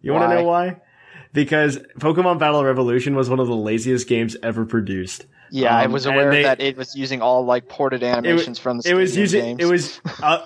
[0.00, 0.76] You want to know why?
[1.34, 5.26] Because Pokemon Battle Revolution was one of the laziest games ever produced.
[5.50, 8.78] Yeah, I Um, was aware they- that it was using all like ported animations from
[8.80, 9.60] the it was using games.
[9.60, 10.44] it was uh,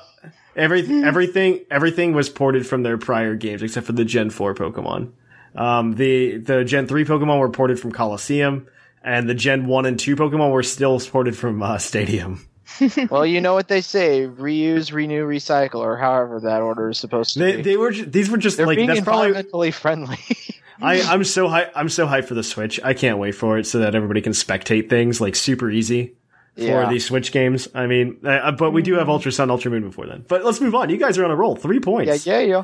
[0.57, 5.11] everything everything everything was ported from their prior games except for the Gen 4 Pokemon.
[5.55, 8.67] Um, the the Gen 3 Pokemon were ported from Colosseum
[9.05, 12.47] and the Gen 1 and 2 Pokemon were still ported from uh, Stadium.
[13.11, 17.35] well, you know what they say: reuse, renew, recycle, or however that order is supposed
[17.35, 17.63] to They be.
[17.63, 20.17] they were ju- these were just They're like being that's probably environmentally friendly.
[20.83, 22.81] I I'm so hy- I'm so hyped for the Switch.
[22.83, 26.17] I can't wait for it so that everybody can spectate things like super easy.
[26.57, 26.91] For Yeah.
[26.91, 30.07] these Switch games, I mean, uh, but we do have Ultra Sun, Ultra Moon before
[30.07, 30.25] then.
[30.29, 30.91] But let's move on.
[30.91, 31.57] You guys are on a roll.
[31.57, 32.27] Three points.
[32.27, 32.47] yeah, yeah.
[32.47, 32.63] yeah.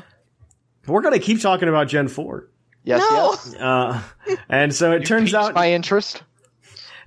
[0.85, 2.49] We're gonna keep talking about Gen Four.
[2.83, 3.31] Yes, No.
[3.31, 3.55] yes.
[3.55, 4.01] Uh,
[4.47, 6.21] and so it turns out my interest.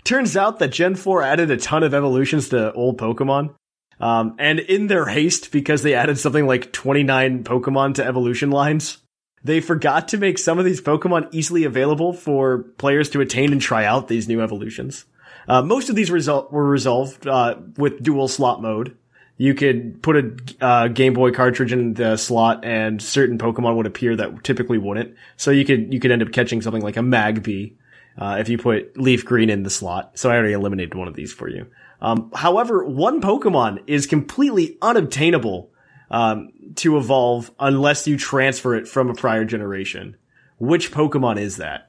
[0.05, 3.55] turns out that Gen 4 added a ton of evolutions to old Pokemon.
[4.01, 8.98] Um, and in their haste, because they added something like 29 Pokemon to evolution lines,
[9.44, 13.61] they forgot to make some of these Pokemon easily available for players to attain and
[13.61, 15.05] try out these new evolutions.
[15.48, 18.96] Uh, most of these result were resolved uh, with dual slot mode.
[19.38, 23.87] You could put a uh, Game Boy cartridge in the slot, and certain Pokemon would
[23.87, 25.16] appear that typically wouldn't.
[25.37, 27.74] So you could you could end up catching something like a Magby
[28.16, 30.16] uh, if you put Leaf Green in the slot.
[30.16, 31.66] So I already eliminated one of these for you.
[32.00, 35.72] Um, however, one Pokemon is completely unobtainable
[36.12, 40.16] um, to evolve unless you transfer it from a prior generation.
[40.59, 41.88] Which Pokemon is that?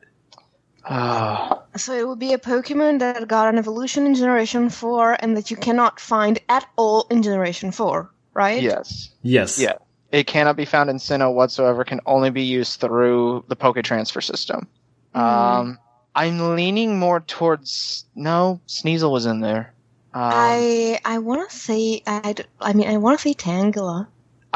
[0.85, 5.37] Ah, So it would be a Pokemon that got an evolution in Generation 4 and
[5.37, 8.61] that you cannot find at all in Generation 4, right?
[8.61, 9.09] yes.
[9.21, 9.59] Yes.
[9.59, 9.73] Yeah.
[10.11, 14.21] It cannot be found in Sinnoh whatsoever, can only be used through the Poke Transfer
[14.21, 14.67] system.
[15.15, 15.79] Um,
[16.15, 18.05] I'm leaning more towards.
[18.15, 19.73] No, Sneasel was in there.
[20.13, 24.07] Um, I, I I want to say I, I mean I want to say Tangela.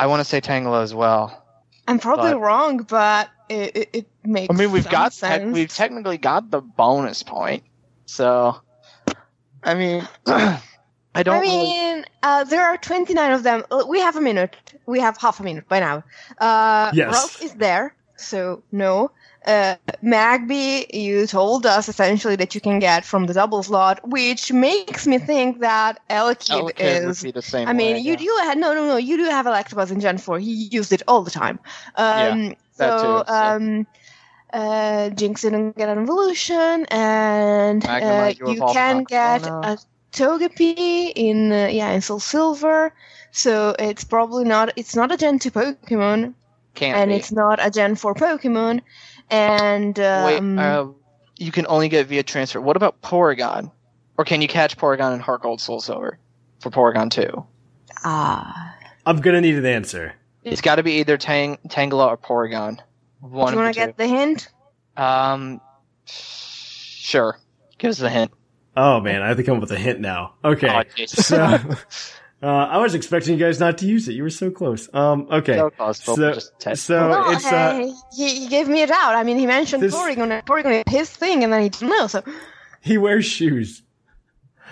[0.05, 1.43] Want to say Tangela as well.
[1.87, 4.53] I'm probably But- wrong, but it, it, it makes.
[4.53, 7.63] I mean, we've some got te- we've technically got the bonus point,
[8.05, 8.61] so
[9.63, 11.35] I mean, I don't.
[11.35, 13.63] I really- mean, uh, there are 29 of them.
[13.87, 14.55] We have a minute.
[14.85, 16.03] We have half a minute by now.
[16.37, 17.13] Uh, Yes.
[17.13, 19.11] Ralph is there, so no.
[19.47, 24.51] Uh, Magby, you told us essentially that you can get from the double slot, which
[24.51, 27.23] makes me think that Elekid is.
[27.23, 28.17] be the same I mean, way, you yeah.
[28.17, 28.97] do have no, no, no.
[28.97, 30.39] You do have Electabuzz in Gen 4.
[30.39, 31.59] He used it all the time.
[31.95, 33.33] Um, that so, too, so.
[33.33, 33.87] um,
[34.51, 39.77] uh, Jynx didn't get an evolution, and uh, you can get a
[40.11, 42.93] Togepi in uh, yeah in Soul Silver.
[43.31, 44.73] So it's probably not.
[44.75, 46.33] It's not a Gen 2 Pokemon,
[46.75, 47.15] can't and be.
[47.15, 48.81] it's not a Gen 4 Pokemon.
[49.29, 50.87] And Wait, um, uh,
[51.37, 52.61] you can only get via transfer.
[52.61, 53.71] What about Porygon?
[54.17, 56.17] Or can you catch Porygon in Heart Gold Soul Silver
[56.59, 57.45] for Porygon 2?
[58.03, 60.13] ah, I'm gonna need an answer.
[60.43, 62.79] It's got to be either Tang- Tangela or Porygon.
[63.19, 64.49] One do you want to get the hint?
[64.95, 65.59] Um,
[66.05, 67.37] sure.
[67.77, 68.31] Give us the hint.
[68.75, 70.35] Oh man, I have to come up with a hint now.
[70.43, 70.69] Okay.
[70.69, 71.59] Oh, so,
[72.43, 74.13] uh, I was expecting you guys not to use it.
[74.13, 74.93] You were so close.
[74.93, 75.57] Um, okay.
[75.57, 76.83] So So, we'll just test.
[76.85, 79.15] so no, it's uh, he, he gave me a doubt.
[79.15, 80.43] I mean, he mentioned This- Porygon.
[80.45, 82.07] Porygon is his thing, and then he didn't know.
[82.07, 82.23] So
[82.81, 83.81] he wears shoes.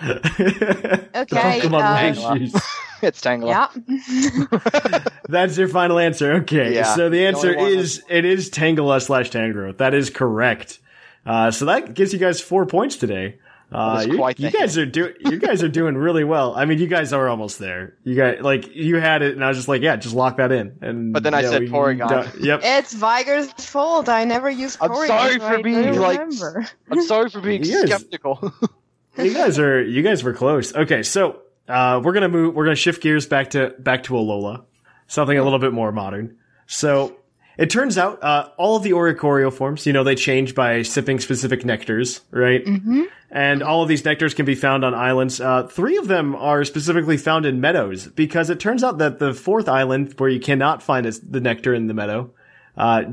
[0.06, 2.38] Okay, Pokemon uh, wears Tangela.
[2.38, 2.54] shoes.
[3.02, 4.90] it's Tangela.
[4.92, 5.04] yeah.
[5.28, 6.34] That's your final answer.
[6.34, 6.74] Okay.
[6.74, 6.82] Yeah.
[6.94, 9.78] so the The answer only is it is Tangela slash Tangrowth.
[9.78, 10.78] That is correct.
[11.24, 13.38] Uh, so that gives you guys four points today.
[13.72, 16.54] Uh, you, quite you guys are doing you guys are doing really well.
[16.54, 17.94] I mean, you guys are almost there.
[18.04, 20.52] You guys like you had it, and I was just like, yeah, just lock that
[20.52, 20.78] in.
[20.82, 22.08] And But then I yeah, said we- Porygon.
[22.08, 22.60] don't- Yep.
[22.62, 24.08] It's Viger's fault.
[24.08, 25.06] I never used I'm Porygon.
[25.08, 26.66] sorry for being, like, remember.
[26.90, 28.52] I'm sorry for being You guys- skeptical.
[29.18, 30.72] you guys are you guys were close.
[30.74, 32.54] Okay, so uh, we're gonna move.
[32.54, 34.64] We're gonna shift gears back to back to Alola,
[35.08, 36.36] something a little bit more modern.
[36.68, 37.15] So
[37.58, 41.20] it turns out uh, all of the Oricorio forms, you know, they change by sipping
[41.20, 42.64] specific nectars, right?
[42.64, 43.04] Mm-hmm.
[43.30, 45.40] And all of these nectars can be found on islands.
[45.40, 49.34] Uh, three of them are specifically found in meadows because it turns out that the
[49.34, 52.30] fourth island, where you cannot find the nectar in the meadow,
[52.76, 53.04] uh,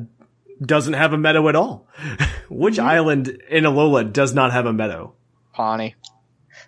[0.62, 1.88] doesn't have a meadow at all.
[2.50, 5.14] Which island in Alola does not have a meadow?
[5.56, 5.96] Poni.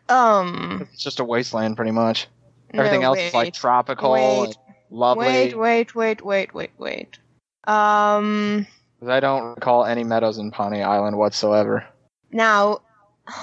[0.10, 0.88] Um.
[0.94, 2.28] It's just a wasteland, pretty much.
[2.74, 4.56] no, Everything else is like tropical wait,
[4.90, 5.28] lovely.
[5.28, 7.20] Wait, wait, wait, wait, wait, wait.
[7.68, 8.68] Um.
[9.06, 11.86] I don't recall any meadows in Poni Island whatsoever.
[12.32, 12.80] Now,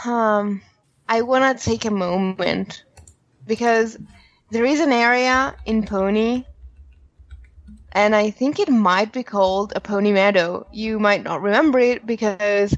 [0.05, 0.61] um,
[1.09, 2.85] I want to take a moment
[3.47, 3.97] because
[4.51, 6.45] there is an area in Poni,
[7.93, 10.67] and I think it might be called a Poni Meadow.
[10.73, 12.75] You might not remember it because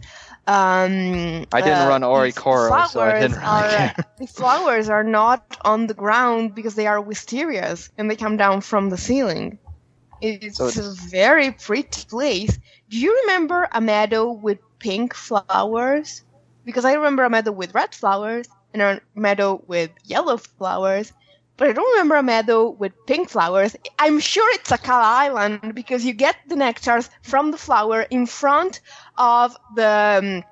[0.46, 3.94] um, I didn't uh, run Oricorio, so I didn't really are- care.
[4.18, 8.60] the flowers are not on the ground because they are wisterias and they come down
[8.60, 9.58] from the ceiling.
[10.24, 12.58] It's So a very pretty place.
[12.88, 16.22] Do you remember a meadow with pink flowers?
[16.64, 21.12] Because I remember a meadow with red flowers and a meadow with yellow flowers,
[21.58, 23.76] but I don't remember a meadow with pink flowers.
[23.98, 28.80] I'm sure it's Akala Island because you get the nectars from the flower in front
[29.18, 30.42] of the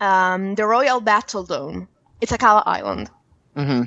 [0.00, 1.86] um, um, the Royal Battle Dome.
[2.20, 3.08] It's Akala Island.
[3.56, 3.82] hmm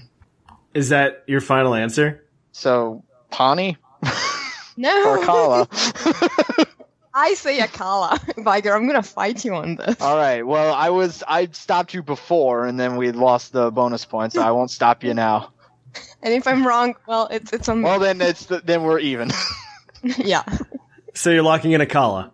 [0.73, 2.23] Is that your final answer?
[2.53, 3.75] So Poni
[4.77, 5.67] No, or Kala?
[7.17, 8.75] I say Akala, Viger.
[8.75, 10.01] I'm gonna fight you on this.
[10.01, 10.45] All right.
[10.45, 14.35] Well, I was I stopped you before, and then we lost the bonus points.
[14.35, 15.51] So I won't stop you now.
[16.21, 17.81] And if I'm wrong, well, it's it's on.
[17.83, 19.31] Well, then it's the, then we're even.
[20.17, 20.43] yeah,
[21.13, 22.31] So you're locking in Akala.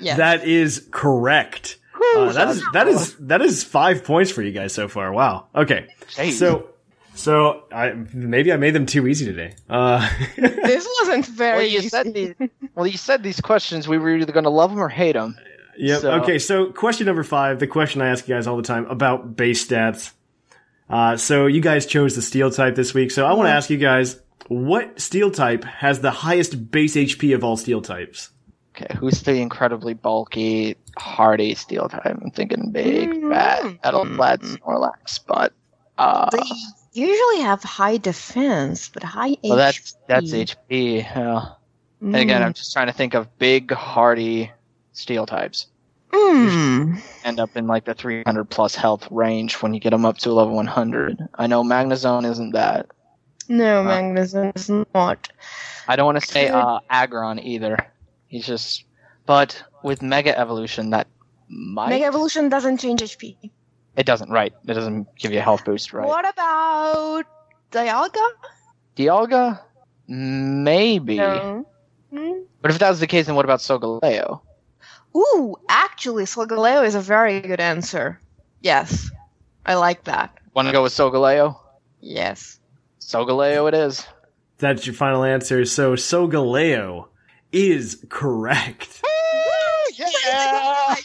[0.00, 0.16] yeah.
[0.16, 1.78] That is correct.
[2.16, 5.12] Uh, that is that is that is five points for you guys so far.
[5.12, 5.46] Wow.
[5.54, 5.86] Okay.
[6.08, 6.32] Jeez.
[6.32, 6.70] So
[7.14, 9.54] so I maybe I made them too easy today.
[9.68, 11.56] Uh, this wasn't very.
[11.58, 11.88] well, you easy.
[11.88, 12.34] said these.
[12.74, 13.86] Well, you said these questions.
[13.88, 15.36] We were either going to love them or hate them.
[15.76, 16.00] Yep.
[16.00, 16.38] So- Okay.
[16.38, 19.66] So question number five, the question I ask you guys all the time about base
[19.66, 20.12] stats.
[20.90, 23.10] Uh, so you guys chose the steel type this week.
[23.10, 27.34] So I want to ask you guys, what steel type has the highest base HP
[27.34, 28.30] of all steel types?
[28.76, 32.02] Okay, who's the incredibly bulky, hardy steel type?
[32.04, 35.52] I'm thinking big, fat, metal clad Snorlax, but
[35.96, 36.38] uh, They
[36.94, 39.38] usually have high defense, but high HP.
[39.44, 40.56] well, that's that's HP.
[40.70, 40.96] HP.
[41.02, 41.46] Yeah.
[42.00, 44.50] And again, I'm just trying to think of big, hardy
[44.92, 45.66] steel types.
[46.12, 47.00] Mm.
[47.24, 50.32] End up in like the 300 plus health range when you get them up to
[50.32, 51.18] level 100.
[51.34, 52.86] I know Magnezone isn't that.
[53.48, 55.28] No, Uh, Magnus is not.
[55.88, 57.76] I don't want to say uh, Aggron either.
[58.26, 58.84] He's just,
[59.26, 61.06] but with Mega Evolution, that
[61.48, 61.90] might.
[61.90, 63.50] Mega Evolution doesn't change HP.
[63.96, 64.52] It doesn't, right?
[64.66, 66.06] It doesn't give you a health boost, right?
[66.06, 67.24] What about
[67.70, 68.28] Dialga?
[68.96, 69.60] Dialga,
[70.08, 71.16] maybe.
[71.16, 71.66] No.
[72.12, 72.40] Hmm?
[72.60, 74.40] But if that was the case, then what about Solgaleo?
[75.16, 78.18] Ooh, actually, Solgaleo is a very good answer.
[78.62, 79.10] Yes,
[79.64, 80.36] I like that.
[80.54, 81.56] Want to go with Solgaleo?
[82.00, 82.58] Yes.
[83.00, 84.06] Solgaleo it is.
[84.58, 85.64] That's your final answer.
[85.64, 87.08] So Solgaleo
[87.52, 89.02] is correct.
[89.96, 90.96] Yeah!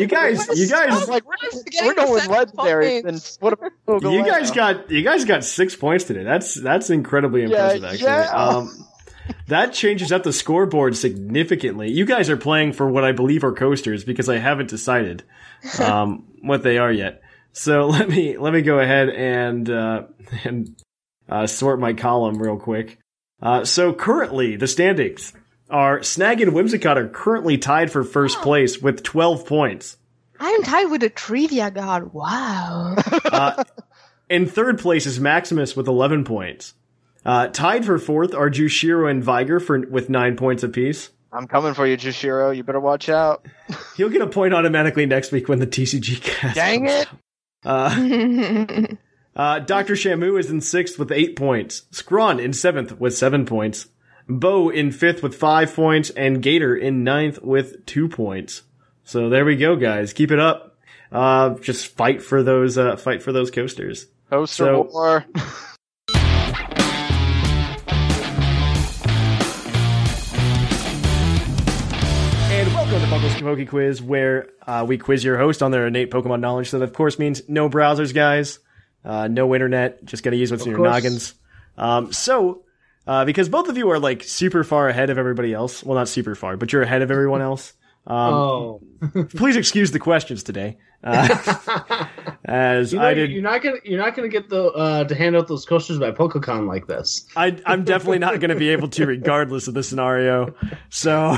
[0.00, 3.02] You guys, you guys, like, we're, we're going seven legendary.
[3.02, 4.12] Then what about Solgaleo?
[4.12, 6.24] you guys got you guys got six points today.
[6.24, 7.84] That's that's incredibly impressive.
[7.84, 8.30] Actually, yeah.
[8.30, 8.86] um,
[9.46, 11.90] that changes up the scoreboard significantly.
[11.90, 15.22] You guys are playing for what I believe are coasters because I haven't decided
[15.80, 17.22] um, what they are yet.
[17.52, 20.02] So let me let me go ahead and uh,
[20.44, 20.82] and
[21.28, 22.98] uh, sort my column real quick.
[23.42, 25.32] Uh, so currently the standings
[25.70, 29.96] are Snag and Whimsicott are currently tied for first place with twelve points.
[30.40, 32.14] I'm tied with a trivia god.
[32.14, 32.96] Wow.
[33.24, 33.62] Uh,
[34.30, 36.72] in third place is Maximus with 11 points.
[37.26, 41.10] Uh, tied for fourth are Jushiro and Viger for with nine points apiece.
[41.30, 42.56] I'm coming for you, Jushiro.
[42.56, 43.46] You better watch out.
[43.96, 46.54] He'll get a point automatically next week when the TCG cast.
[46.54, 47.08] Dang comes it!
[47.62, 48.86] Uh,
[49.36, 49.94] uh, Dr.
[49.94, 51.82] Shamu is in sixth with eight points.
[51.90, 53.88] Scrawn in seventh with seven points.
[54.30, 56.10] Bo in fifth with five points.
[56.10, 58.62] And Gator in ninth with two points.
[59.04, 60.12] So there we go, guys.
[60.12, 60.78] Keep it up.
[61.10, 64.06] Uh, just fight for those, uh, fight for those coasters.
[64.30, 65.24] Coaster So- War.
[72.52, 75.86] And welcome to the Buckles Poke Quiz, where uh, we quiz your host on their
[75.86, 76.68] innate Pokemon knowledge.
[76.70, 78.58] So that, of course, means no browsers, guys,
[79.04, 80.04] uh, no internet.
[80.04, 80.90] Just got to use what's in your course.
[80.90, 81.34] noggins.
[81.78, 82.64] Um, so,
[83.06, 86.08] uh, because both of you are like super far ahead of everybody else, well, not
[86.08, 87.72] super far, but you're ahead of everyone else.
[88.06, 88.80] Um, Oh,
[89.36, 92.06] Please excuse the questions today, uh,
[92.46, 93.30] as you know, I did.
[93.30, 96.10] you're not gonna you're not gonna get the uh, to hand out those coasters by
[96.10, 97.26] PokeCon like this.
[97.36, 100.54] I, I'm definitely not going to be able to, regardless of the scenario.
[100.88, 101.36] So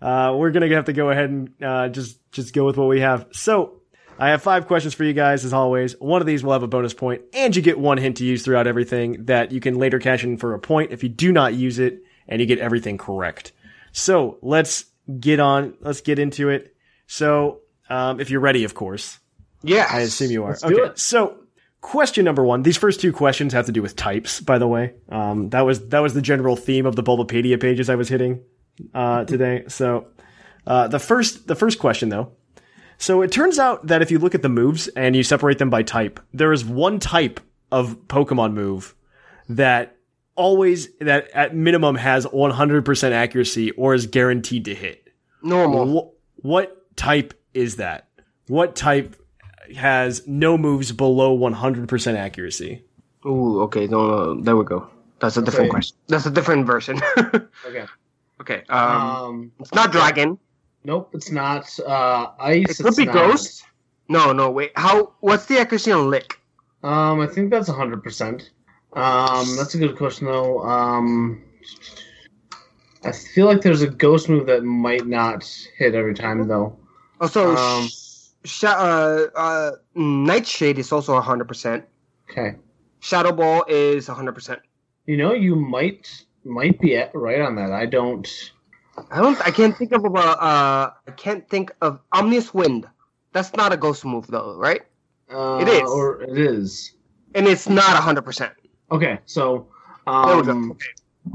[0.00, 2.88] uh, we're going to have to go ahead and uh, just just go with what
[2.88, 3.26] we have.
[3.32, 3.81] So
[4.18, 5.98] I have five questions for you guys, as always.
[6.00, 8.44] One of these will have a bonus point, and you get one hint to use
[8.44, 11.54] throughout everything that you can later cash in for a point if you do not
[11.54, 13.52] use it, and you get everything correct.
[13.92, 14.84] So let's
[15.18, 15.74] get on.
[15.80, 16.74] Let's get into it.
[17.06, 19.18] So um, if you're ready, of course.
[19.62, 20.56] Yeah, I assume you are.
[20.62, 20.92] Okay.
[20.94, 21.38] So,
[21.80, 22.62] question number one.
[22.62, 24.94] These first two questions have to do with types, by the way.
[25.08, 28.40] Um, that was that was the general theme of the Bulbapedia pages I was hitting
[28.94, 29.64] uh, today.
[29.68, 30.08] So,
[30.66, 32.32] uh, the first the first question though.
[32.98, 35.70] So it turns out that if you look at the moves and you separate them
[35.70, 37.40] by type, there is one type
[37.70, 38.94] of Pokemon move
[39.48, 39.96] that
[40.34, 45.08] always that at minimum has 100% accuracy or is guaranteed to hit.
[45.42, 46.12] Normal.
[46.40, 48.08] Wh- what type is that?
[48.48, 49.16] what type
[49.76, 52.82] has no moves below 100% accuracy?
[53.24, 53.86] Ooh, okay.
[53.86, 54.88] No, no, there we go.
[55.20, 55.70] That's a different Okay.
[55.70, 55.96] question.
[56.08, 57.00] That's a different version.
[57.66, 57.86] Okay.
[58.40, 58.62] okay.
[58.68, 60.38] Um, Um, it's not dragon.
[60.84, 61.78] Nope, it's not.
[61.80, 62.64] Uh, ice.
[62.70, 63.14] It could it's be not.
[63.14, 63.64] ghost.
[64.08, 64.50] No, no.
[64.50, 64.72] Wait.
[64.76, 65.12] How?
[65.20, 66.38] What's the accuracy on lick?
[66.82, 68.50] Um, I think that's hundred percent.
[68.94, 70.60] Um, that's a good question though.
[70.60, 71.42] Um,
[73.04, 75.44] I feel like there's a ghost move that might not
[75.76, 76.76] hit every time though.
[77.20, 77.88] Oh, so Um,
[78.44, 81.84] sh- uh, uh, Nightshade is also hundred percent.
[82.30, 82.56] Okay.
[83.00, 84.60] Shadow Ball is hundred percent.
[85.06, 87.72] You know, you might might be at, right on that.
[87.72, 88.28] I don't.
[89.10, 89.40] I don't.
[89.46, 90.08] I can't think of a.
[90.08, 92.86] Uh, I can't think of Ominous Wind.
[93.32, 94.82] That's not a ghost move though, right?
[95.32, 95.88] Uh, It is.
[95.90, 96.92] or it is.
[97.34, 98.52] And it's not hundred percent.
[98.90, 99.68] Okay, so
[100.06, 100.50] There we go.
[100.52, 100.76] um,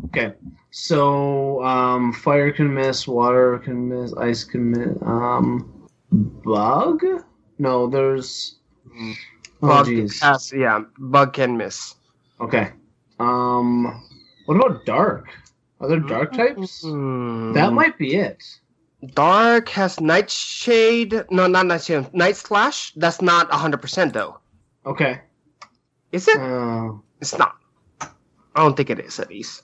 [0.05, 0.33] okay,
[0.69, 4.95] so um, fire can miss, water can miss, ice can miss.
[5.01, 7.03] Um, bug?
[7.57, 8.57] No, there's.
[9.63, 11.95] Oh Bug has- yeah, bug can miss.
[12.39, 12.69] Okay.
[13.19, 14.03] Um,
[14.45, 15.29] what about dark?
[15.79, 16.81] Are there dark types?
[16.81, 18.43] That might be it.
[19.13, 21.25] Dark has Nightshade.
[21.29, 22.11] No, not Nightshade.
[22.13, 22.93] Night Slash.
[22.95, 24.39] That's not hundred percent though.
[24.85, 25.21] Okay.
[26.11, 26.37] Is it?
[26.39, 27.55] Uh, It's not.
[28.01, 28.07] I
[28.63, 29.63] don't think it is at least.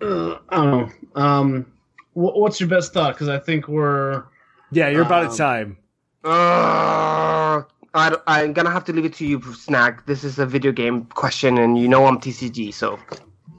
[0.00, 0.90] uh, I don't know.
[1.20, 1.66] Um,
[2.12, 3.14] wh- what's your best thought?
[3.14, 4.24] Because I think we're.
[4.70, 5.76] Yeah, you're about Um, at time.
[6.24, 7.62] Uh,
[7.94, 10.04] I, I'm gonna have to leave it to you, Snag.
[10.06, 12.98] This is a video game question, and you know I'm TCG, so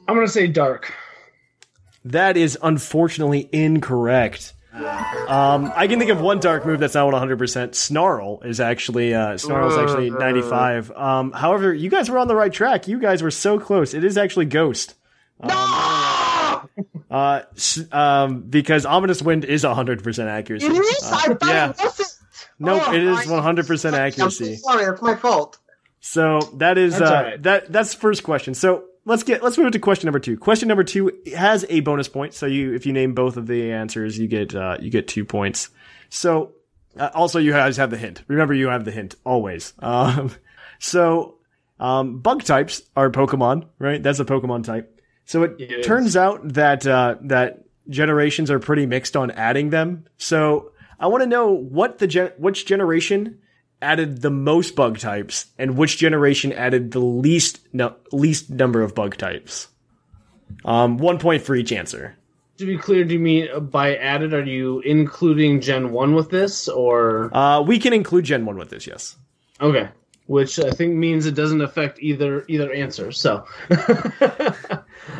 [0.07, 0.93] I'm gonna say dark.
[2.05, 4.53] That is unfortunately incorrect.
[4.73, 7.73] Um, I can think of one dark move that's not 100%.
[7.75, 10.91] Snarl is actually uh, Snarl's actually 95.
[10.91, 12.87] Um, however, you guys were on the right track.
[12.87, 13.93] You guys were so close.
[13.93, 14.95] It is actually Ghost.
[15.39, 16.69] Um,
[17.09, 17.41] uh,
[17.91, 20.65] um, because Ominous Wind is 100% accuracy.
[20.67, 21.03] it is.
[21.03, 21.69] Uh, I thought yeah.
[21.69, 22.09] it wasn't.
[22.59, 24.55] Nope, Oh, it is I- 100% I'm so accuracy.
[24.57, 25.57] sorry, that's my fault.
[26.01, 27.43] So that is That's uh, all right.
[27.43, 28.53] that that's the first question.
[28.53, 30.37] So let's get let's move to question number two.
[30.37, 32.33] Question number two has a bonus point.
[32.33, 35.23] So you if you name both of the answers, you get uh, you get two
[35.25, 35.69] points.
[36.09, 36.53] So
[36.97, 38.23] uh, also you guys have the hint.
[38.27, 39.73] Remember, you have the hint always.
[39.81, 40.31] Um,
[40.79, 41.35] so
[41.79, 44.01] um, bug types are Pokemon, right?
[44.03, 44.91] That's a Pokemon type.
[45.25, 45.85] So it It is.
[45.85, 50.05] turns out that uh, that generations are pretty mixed on adding them.
[50.17, 53.39] So I want to know what the gen- which generation
[53.85, 58.95] added the most bug types and which generation added the least no- least number of
[58.95, 59.67] bug types.
[60.65, 62.15] Um, one point for each answer.
[62.57, 64.33] To be clear, do you mean by added?
[64.33, 68.69] Are you including Gen One with this, or Uh, we can include Gen One with
[68.69, 69.17] this, yes.
[69.59, 69.89] okay?
[70.27, 73.11] Which I think means it doesn't affect either either answer.
[73.11, 73.43] So,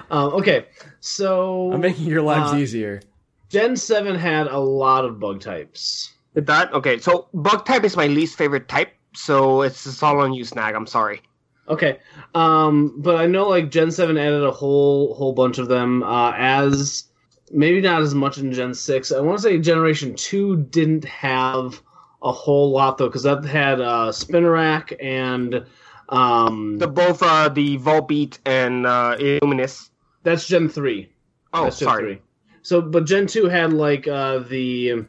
[0.10, 0.66] um, okay.
[1.02, 3.02] So I'm making your lives uh, easier.
[3.50, 6.15] Gen Seven had a lot of bug types.
[6.36, 6.74] Did that?
[6.74, 10.44] Okay, so bug type is my least favorite type, so it's, it's all on you,
[10.44, 10.76] Snag.
[10.76, 11.22] I'm sorry.
[11.68, 11.98] Okay,
[12.36, 16.04] um, but I know like Gen Seven added a whole whole bunch of them.
[16.04, 17.06] Uh, as
[17.52, 19.12] maybe not as much in Gen Six.
[19.12, 21.82] I want to say Generation Two didn't have
[22.22, 25.66] a whole lot though, because that had uh, Spinarak and
[26.10, 29.90] um, The both uh, the Volbeat and uh, Illumise.
[30.24, 31.10] that's Gen Three.
[31.54, 32.04] Oh, That's Gen sorry.
[32.04, 32.22] three.
[32.62, 35.06] So, but Gen two had like uh, the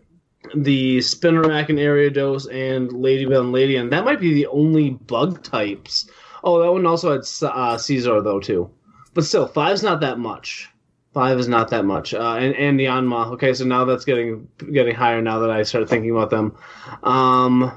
[0.55, 3.91] the Spinarak and Ariados and Ledyba and Ledian.
[3.91, 6.09] That might be the only bug types.
[6.45, 8.71] Oh, that one also had uh, Scyther though too.
[9.15, 10.69] But still, five's not that much.
[11.15, 12.13] Five is not that much.
[12.13, 13.33] Uh, and and Yanma.
[13.33, 15.23] Okay, so now that's getting getting higher.
[15.23, 16.55] Now that I start thinking about them.
[17.03, 17.73] Um,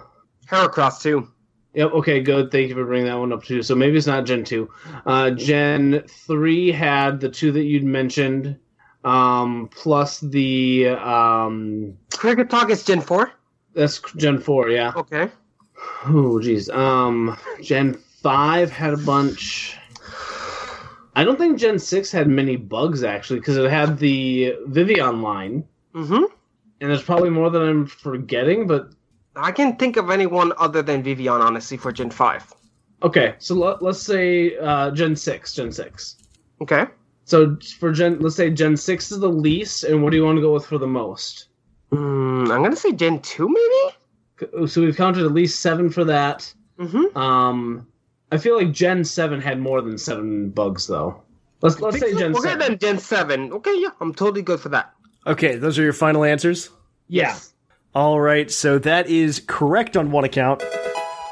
[0.48, 1.32] Heracross too.
[1.74, 1.92] Yep.
[1.94, 2.20] Okay.
[2.20, 2.52] Good.
[2.52, 3.64] Thank you for bringing that one up too.
[3.64, 4.70] So maybe it's not Gen two.
[5.06, 8.58] Uh, Gen three had the two that you'd mentioned,
[9.06, 13.32] um, plus the um, Kricketot is Gen 4.
[13.74, 14.70] that's Gen four.
[14.70, 14.92] Yeah.
[14.96, 15.30] Okay.
[16.06, 16.70] Oh, geez.
[16.70, 19.78] Um, Gen five had a bunch.
[21.16, 25.64] I don't think Gen six had many bugs actually, because it had the Vivillon line,
[25.96, 26.24] Mm-hmm.
[26.82, 28.68] and there's probably more than I'm forgetting.
[28.68, 28.90] But
[29.36, 32.54] I can think of anyone other than Vivillon, honestly, for Gen 5.
[33.04, 35.54] okay, so let, let's say uh, Gen six.
[35.56, 36.18] Gen six.
[36.62, 36.86] Okay.
[37.26, 40.38] So for Gen, let's say Gen six is the least, and what do you want
[40.38, 41.48] to go with for the most?
[41.92, 44.68] Mm, I'm gonna say Gen 2, maybe?
[44.68, 46.52] So we've counted at least seven for that.
[46.80, 47.18] Mm-hmm.
[47.18, 47.88] Um,
[48.32, 51.22] I feel like Gen seven had more than seven bugs though.
[51.62, 52.60] Let's let's say Gen okay, seven.
[52.60, 53.52] then Gen 7.
[53.54, 54.94] Okay, yeah, I'm totally good for that.
[55.28, 56.70] Okay, those are your final answers.
[57.10, 57.38] Yeah.
[57.94, 60.64] All right, so that is correct on one account,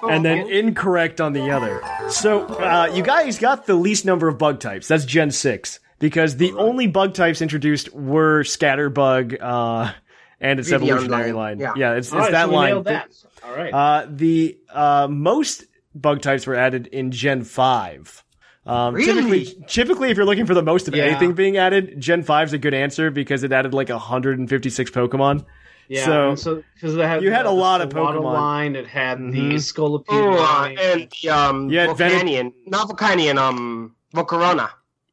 [0.10, 0.50] and then Oh.
[0.50, 1.82] incorrect on the other.
[2.10, 4.88] So uh, you guys got the least number of bug types.
[4.88, 9.94] That's Gen six because the only bug types introduced were Scatterbug uh,
[10.42, 11.74] and its Vivillon evolutionary line, line.
[11.78, 11.94] yeah.
[11.94, 12.84] it's, it's All right, that so line.
[12.84, 13.10] that.
[13.44, 13.74] All right.
[13.74, 15.64] Uh, the uh, most
[15.96, 18.24] bug types were added in Gen five.
[18.66, 19.14] Um, Really?
[19.46, 21.06] Typically, typically, if you're looking for the most of Yeah.
[21.06, 25.46] anything being added, Gen 5 is a good answer because it added like 156 Pokemon.
[25.88, 26.04] yeah.
[26.06, 28.34] so- and so because they had You had the, a lot of the Waddle Pokemon.
[28.34, 28.76] line.
[28.76, 29.54] It had the Mhm.
[29.54, 30.78] Scolipede Oh, uh, line.
[30.82, 34.70] and the um, You had Venom- not Volcanion, um, Volcarona.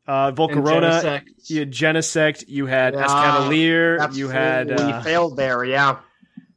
[0.07, 1.51] Uh, Volcarona, Genesect.
[1.51, 5.65] you had Genesect, you had Yeah, Escavalier, you had Absolutely uh, failed there.
[5.65, 5.99] Yeah.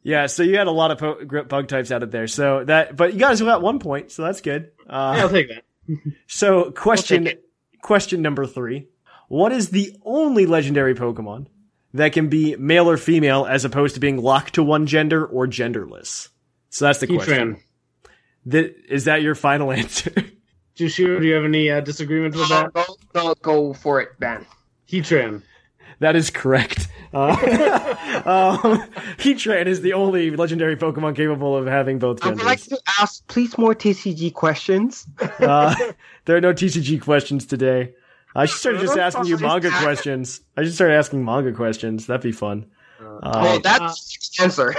[0.04, 0.26] yeah.
[0.26, 2.28] So you had a lot of po- gr- bug types out of there.
[2.28, 4.72] So that, but you guys got one point, so that's good.
[4.90, 5.64] Uh, yeah, I'll take that.
[6.28, 7.42] So question take
[7.82, 8.90] question number three.
[9.30, 11.48] What is the only legendary Pokemon
[11.94, 15.48] that can be male or female as opposed to being locked to one gender or
[15.48, 16.28] genderless?
[16.70, 17.56] So that's the question.
[17.56, 18.52] Heatran.
[18.52, 20.12] Th- is that your final answer?
[20.78, 22.72] Jushiro, do you have any uh, disagreement with that?
[22.74, 24.46] Go, go, go for it, Ben.
[24.90, 25.42] Heatran.
[26.00, 26.88] that is correct.
[27.14, 27.30] Uh,
[28.26, 28.82] um,
[29.18, 32.46] Heatran is the only legendary Pokemon capable of having both I would genders.
[32.46, 35.08] like to ask, please, more TCG questions.
[35.40, 35.74] Uh,
[36.26, 37.94] there are no TCG questions today.
[38.36, 40.42] I should start just asking you manga questions.
[40.56, 42.06] I should start asking manga questions.
[42.06, 42.68] That'd be fun.
[43.02, 44.76] oh, Uh, that's the answer.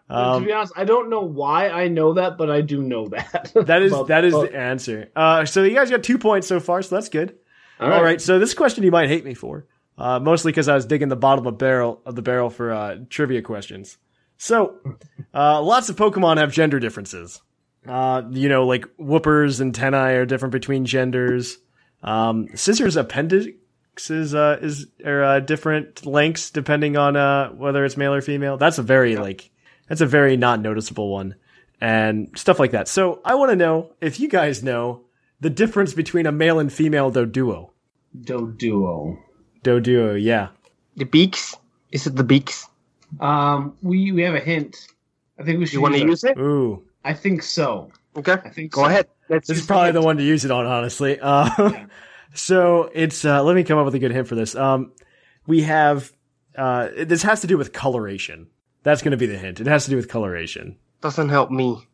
[0.14, 3.06] um, to be honest, I don't know why I know that, but I do know
[3.08, 3.52] that.
[3.66, 5.10] That is But- that is but- the answer.
[5.16, 7.36] Uh, so you guys got two points so far, so that's good.
[7.80, 8.20] all All right.
[8.20, 9.66] So this question you might hate me for,
[9.98, 12.72] uh, mostly because I was digging the bottom of the barrel of the barrel for
[12.72, 13.98] uh, trivia questions.
[14.38, 14.78] So,
[15.32, 17.40] uh, lots of Pokemon have gender differences.
[17.86, 21.58] Uh, you know, like whoopers and tenai are different between genders.
[22.02, 28.14] Um, Scizor's appendixes uh, is are uh, different lengths depending on uh, whether it's male
[28.14, 28.56] or female.
[28.56, 29.50] That's a very like
[29.92, 31.34] that's a very not noticeable one,
[31.78, 32.88] and stuff like that.
[32.88, 35.02] So I want to know if you guys know
[35.40, 37.72] the difference between a male and female Doduo.
[38.18, 39.18] Doduo.
[39.62, 40.48] Doduo, yeah.
[40.96, 41.54] the beaks?
[41.90, 42.66] Is it the beaks?
[43.20, 44.78] Um, we we have a hint.
[45.38, 45.74] I think we should.
[45.74, 46.38] You want to use it?
[46.38, 47.92] Ooh, I think so.
[48.16, 48.38] Okay.
[48.42, 48.86] I think Go so.
[48.86, 49.08] ahead.
[49.28, 50.06] Let's this is probably the hint.
[50.06, 51.18] one to use it on, honestly.
[51.22, 51.84] Uh,
[52.32, 54.56] so it's uh, let me come up with a good hint for this.
[54.56, 54.92] Um,
[55.46, 56.10] we have
[56.56, 58.46] uh, this has to do with coloration.
[58.82, 59.60] That's going to be the hint.
[59.60, 60.76] It has to do with coloration.
[61.00, 61.86] Doesn't help me.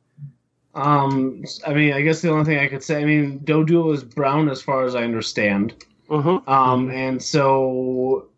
[0.74, 4.04] Um, I mean, I guess the only thing I could say, I mean, Doduo is
[4.04, 5.84] brown as far as I understand.
[6.08, 6.48] Mm-hmm.
[6.48, 8.28] Um, and so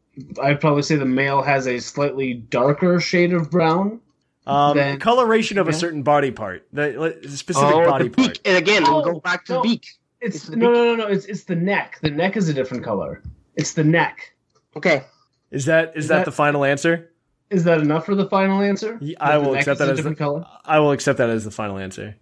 [0.40, 4.00] I'd probably say the male has a slightly darker shade of brown.
[4.46, 8.26] Um, Then- coloration of a certain body part, the the specific Oh, body the beak.
[8.26, 8.40] part.
[8.46, 9.62] And again, Oh, we'll go back to no.
[9.62, 9.86] the beak.
[10.20, 10.74] It's, It's the no, beak.
[10.76, 11.06] no, no, no.
[11.08, 11.98] It's it's the neck.
[12.02, 13.22] The neck is a different color.
[13.54, 14.34] It's the neck.
[14.76, 15.04] Okay.
[15.50, 17.09] Is that is, Is that, that- the final answer?
[17.50, 18.96] Is that enough for the final answer?
[19.00, 20.46] Ye- I will accept that as the, different color.
[20.64, 22.16] I will accept that as the final answer.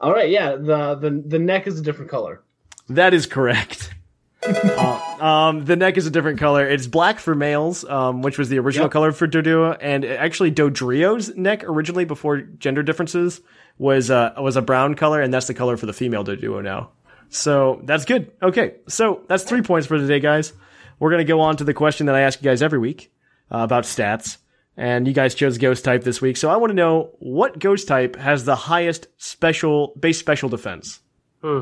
[0.00, 0.52] All right, yeah.
[0.56, 2.42] The the the neck is a different color.
[2.88, 3.94] That is correct.
[4.42, 6.66] Uh, um, the neck is a different color.
[6.66, 8.92] It's black for males, um, which was the original Yep.
[8.92, 13.42] color for Doduo, and actually Dodrio's neck originally, before gender differences,
[13.76, 16.88] was uh, was a brown color, and that's the color for the female Doduo now.
[17.28, 18.32] So that's good.
[18.42, 20.54] Okay, so that's three points for today, guys.
[20.98, 23.12] We're gonna go on to the question that I ask you guys every week
[23.52, 24.38] uh, about stats,
[24.80, 27.86] and you guys chose Ghost type this week, so I want to know what Ghost
[27.86, 31.00] type has the highest special base special defense.
[31.42, 31.60] Hmm.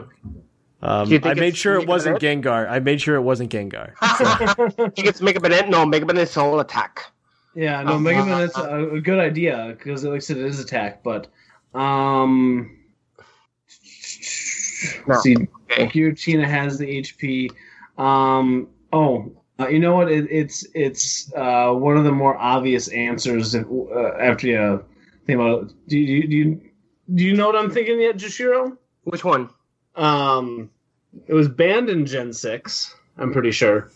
[0.81, 2.43] Um, Do you think I made sure it wasn't Man?
[2.43, 2.71] Gengar.
[2.71, 3.95] I made sure it wasn't Gengar.
[4.01, 5.69] I think it's Mega Man.
[5.69, 7.07] No, Mega Man is Soul Attack.
[7.57, 8.43] Yeah, no, Uh, Mega uh, Man.
[8.45, 11.03] It's a, a good idea because, like I said, it is attack.
[11.03, 11.27] But
[11.75, 12.79] um,
[15.09, 15.19] No.
[15.21, 15.37] see,
[15.71, 15.87] Okay.
[15.89, 17.51] Giratina has the HP.
[18.01, 20.11] Um, oh, uh, you know what?
[20.11, 24.85] It, it's it's uh, one of the more obvious answers if, uh, after you
[25.27, 25.73] think about it.
[25.89, 26.61] Do you, do you
[27.15, 28.77] do you know what I'm thinking yet, Jushiro?
[29.05, 29.49] Which one?
[29.97, 30.71] Um,
[31.27, 32.95] it was banned in Gen Six.
[33.17, 33.91] I'm pretty sure.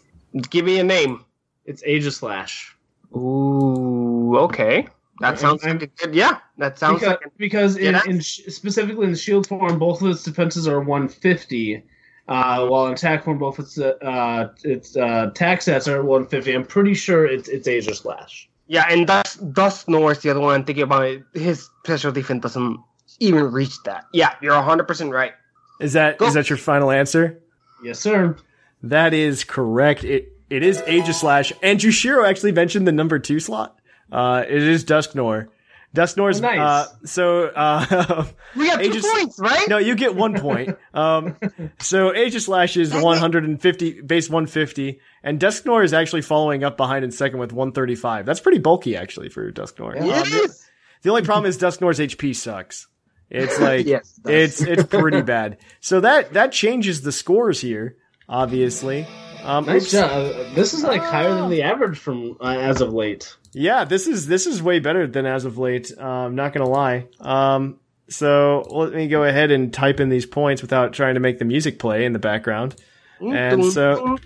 [0.50, 1.24] Give me a name.
[1.64, 2.70] It's Aegislash.
[3.14, 4.88] Ooh, okay.
[5.20, 6.14] That sounds I'm- like a good.
[6.14, 7.32] Yeah, that sounds because, like.
[7.36, 11.84] because in, in specifically in the shield form, both of its defenses are 150,
[12.28, 16.52] uh, while in attack form, both its uh, its uh, attack stats are 150.
[16.52, 18.46] I'm pretty sure it's it's Aegislash.
[18.68, 21.18] Yeah, and Dust Dusknoir is the other one I'm thinking about.
[21.34, 22.80] His special defense doesn't
[23.20, 24.04] even reach that.
[24.12, 25.32] Yeah, you're 100 percent right.
[25.80, 26.30] Is that is Go.
[26.30, 27.40] that your final answer?
[27.82, 28.36] Yes, sir.
[28.82, 30.04] That is correct.
[30.04, 33.78] It it is Aegislash, and Jushiro actually mentioned the number two slot.
[34.10, 35.48] Uh, it is Dusknoir.
[35.94, 36.58] Dusknoir's Oh, nice.
[36.58, 38.24] uh, so uh,
[38.56, 39.68] We got two Aegis- points, right?
[39.68, 40.76] no, you get one point.
[40.94, 41.36] Um,
[41.80, 47.38] so Aegislash is 150 base 150, and Dusknoir is actually following up behind in second
[47.40, 48.24] with 135.
[48.24, 50.00] That's pretty bulky actually for Dusknoir.
[50.00, 50.66] Um, Yes.
[51.02, 52.86] The only problem is Dusknoir's HP sucks.
[53.28, 55.58] It's like Yes, it it's it's pretty bad.
[55.80, 57.96] So that that changes the scores here,
[58.28, 59.06] obviously.
[59.42, 59.92] Um, Nice oops.
[59.92, 60.54] job.
[60.54, 63.36] This is like higher than the average from uh, as of late.
[63.54, 65.92] Yeah, this is this is way better than as of late.
[65.98, 67.06] Uh, I'm not gonna lie.
[67.20, 67.78] Um,
[68.08, 71.44] so let me go ahead and type in these points without trying to make the
[71.44, 72.74] music play in the background.
[73.20, 74.18] And so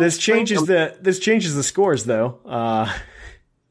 [0.00, 2.38] this changes the this changes the scores though.
[2.46, 2.92] Uh,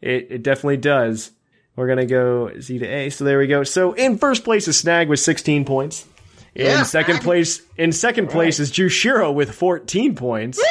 [0.01, 1.31] it it definitely does.
[1.75, 3.09] We're gonna go Z to A.
[3.09, 3.63] So there we go.
[3.63, 6.05] So in first place is Snag with 16 points.
[6.53, 10.61] In Yeah, second place, in second place is Jushiro with 14 points.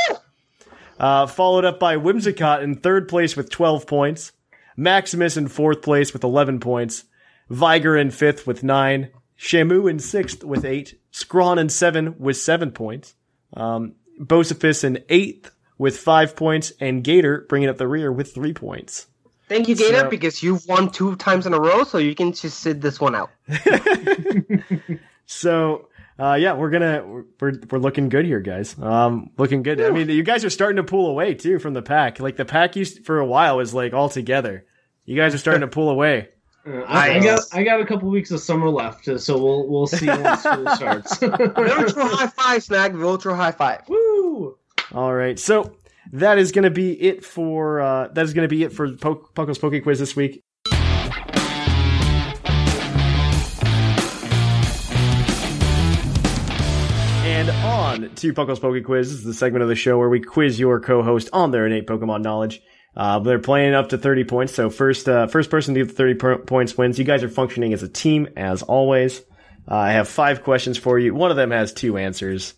[1.03, 4.31] Uh, followed up by Whimsicott in third place with 12 points.
[4.77, 7.05] Maximus in fourth place with 11 points.
[7.51, 9.11] Viger in fifth with 9.
[9.39, 10.99] Shamu in sixth with 8.
[11.11, 13.15] Scrawn in seven with 7 points.
[13.55, 16.73] Um, Bocephus in eighth with 5 points.
[16.81, 19.09] And Gator bringing up the rear with 3 points.
[19.49, 22.33] Thank you, Gator, So- because you've won two times in a row, so you can
[22.33, 23.31] just sit this one out.
[25.27, 25.89] So,
[26.23, 28.79] uh, yeah, we're gonna we're, we're we're looking good here, guys.
[28.79, 29.81] Um, looking good.
[29.81, 32.21] I mean, you guys are starting to pull away too from the pack.
[32.21, 34.65] Like the pack used for a while was like all together.
[35.05, 36.29] You guys are starting to pull away.
[36.65, 39.69] Uh, I, I got I got a couple weeks of summer left, uh, so we'll
[39.69, 41.19] we'll see when school starts.
[41.19, 42.93] Virtual high five, Snag.
[42.95, 43.83] Virtual high five.
[43.89, 44.57] Woo!
[44.93, 45.77] All right, so
[46.13, 49.59] that is gonna be it for uh, that is gonna be it for po- Puckle's
[49.59, 50.45] Poke Quiz this week.
[57.93, 59.11] On to Puckle's Poke Quiz.
[59.11, 61.87] This is the segment of the show where we quiz your co-host on their innate
[61.87, 62.63] Pokemon knowledge.
[62.97, 65.95] Uh, they're playing up to 30 points, so first, uh, first person to get the
[65.95, 66.99] 30 po- points wins.
[66.99, 69.21] You guys are functioning as a team, as always.
[69.71, 71.15] Uh, I have five questions for you.
[71.15, 72.55] One of them has two answers.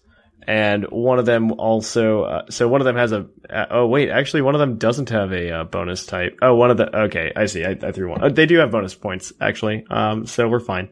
[0.47, 4.11] And one of them also, uh, so one of them has a, uh, oh wait,
[4.11, 6.39] actually one of them doesn't have a uh, bonus type.
[6.43, 8.22] Oh, one of the, okay, I see, I, I threw one.
[8.22, 9.87] Oh, they do have bonus points, actually.
[9.89, 10.91] Um, so we're fine.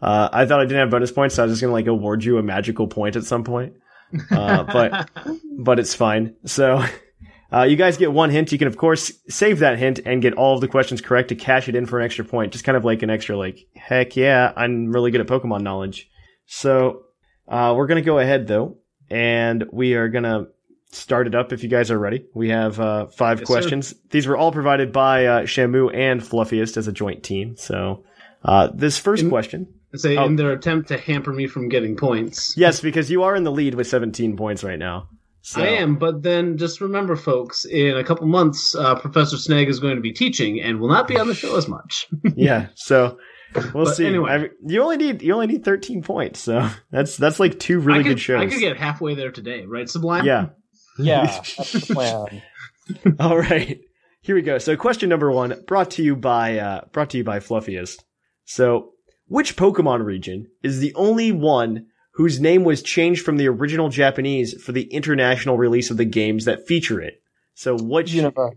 [0.00, 2.38] I thought I didn't have bonus points, so I was just gonna like award you
[2.38, 3.74] a magical point at some point.
[4.30, 5.10] Uh, but,
[5.58, 6.36] but it's fine.
[6.44, 6.84] So,
[7.52, 8.52] uh, you guys get one hint.
[8.52, 11.34] You can of course save that hint and get all of the questions correct to
[11.34, 12.52] cash it in for an extra point.
[12.52, 16.08] Just kind of like an extra like, heck yeah, I'm really good at Pokemon knowledge.
[16.46, 17.02] So,
[17.48, 18.78] uh, we're gonna go ahead though,
[19.10, 20.46] and we are gonna
[20.92, 22.24] start it up if you guys are ready.
[22.34, 23.52] We have, uh, five Yes, sir.
[23.52, 23.94] questions.
[24.10, 27.56] These were all provided by, uh, Shamu and Fluffiest as a joint team.
[27.56, 28.04] So,
[28.44, 29.66] uh, this first In- question.
[29.96, 30.24] Say Oh.
[30.26, 32.56] in their attempt to hamper me from getting points.
[32.56, 35.08] Yes, because you are in the lead with 17 points right now.
[35.42, 39.68] So, I am, but then just remember, folks, in a couple months, uh, Professor Snag
[39.68, 42.06] is going to be teaching and will not be on the show as much.
[42.34, 42.68] yeah.
[42.76, 43.18] So
[43.74, 44.06] we'll But see.
[44.06, 44.30] anyway.
[44.30, 46.40] I you only need you only need 13 points.
[46.40, 48.40] So that's that's like two really could, good shows.
[48.40, 50.24] I could get halfway there today, right, Sublime?
[50.24, 50.46] yeah.
[50.98, 51.26] Yeah,
[51.58, 52.42] that's the plan.
[53.20, 53.80] All right.
[54.22, 54.56] Here we go.
[54.56, 58.02] So question number one, brought to you by uh, brought to you by Fluffiest.
[58.46, 58.92] So,
[59.28, 64.60] which Pokemon region is the only one whose name was changed from the original Japanese
[64.62, 67.22] for the international release of the games that feature it?
[67.54, 68.50] So, which Unova.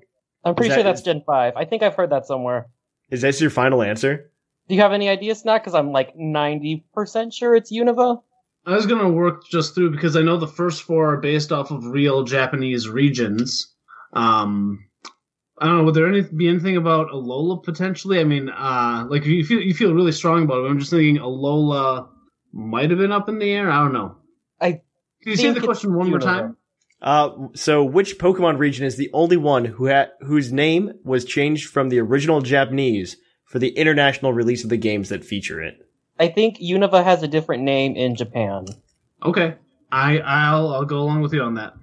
[0.44, 1.54] I'm pretty Is sure that- that's Gen 5.
[1.56, 2.68] I think I've heard that somewhere.
[3.10, 4.32] is this your final answer?
[4.68, 5.64] Do you have any ideas, Snack?
[5.64, 8.22] Because I'm like 90% sure it's Unova.
[8.66, 11.54] I was going to work just through because I know the first four are based
[11.54, 13.74] off of real Japanese regions.
[14.12, 14.87] Um,
[15.60, 15.84] I don't know.
[15.86, 18.20] Would there any, be anything about Alola potentially?
[18.20, 20.70] I mean, uh, like if you feel you feel really strong about it.
[20.70, 22.10] I'm just thinking Alola
[22.54, 23.72] might have been up in the air.
[23.72, 24.16] I don't know.
[24.62, 24.82] I
[25.22, 26.58] Can you say the question one more time?
[27.02, 31.70] Uh, so which Pokemon region is the only one who ha- whose name was changed
[31.70, 35.76] from the original Japanese for the international release of the games that feature it?
[36.20, 38.66] I think Unova has a different name in Japan.
[39.24, 39.56] Okay,
[39.92, 41.74] I I'll I'll go along with you on that.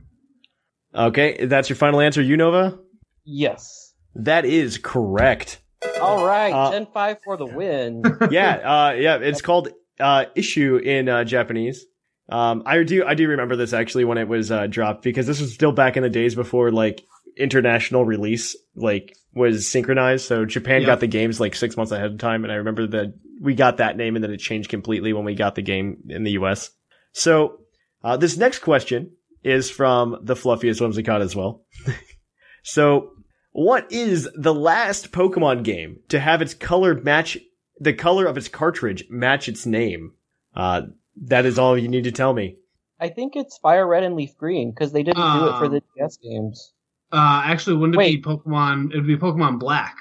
[0.94, 2.78] Okay, that's your final answer, Unova?
[3.24, 3.92] Yes.
[4.14, 5.60] That is correct.
[6.00, 8.02] All right, Uh, Gen 5 for the win.
[8.30, 9.68] yeah, uh, yeah, it's called
[10.00, 11.84] uh, Isshu in uh, Japanese.
[12.28, 15.40] Um, I do, I do remember this actually when it was uh, dropped because this
[15.40, 17.04] was still back in the days before like
[17.36, 20.24] international release like was synchronized.
[20.26, 20.86] So Japan Yeah.
[20.86, 23.76] got the games like six months ahead of time, and I remember that we got
[23.78, 26.70] that name and then it changed completely when we got the game in the U.S.
[27.12, 27.58] So
[28.02, 29.10] uh, this next question
[29.42, 31.64] is from the fluffiest Whimsicott as well.
[32.62, 33.10] so
[33.54, 37.38] what is the last Pokemon game to have its color match
[37.80, 40.12] the color of its cartridge match its name?
[40.54, 40.82] Uh,
[41.22, 42.56] that is all you need to tell me.
[43.00, 45.82] I think it's Fire Red and Leaf Green because they didn't do it for the
[45.96, 46.72] DS games.
[47.12, 48.22] Uh, actually, wouldn't it Wait.
[48.24, 48.92] be Pokemon?
[48.92, 49.96] It would be Pokemon Black,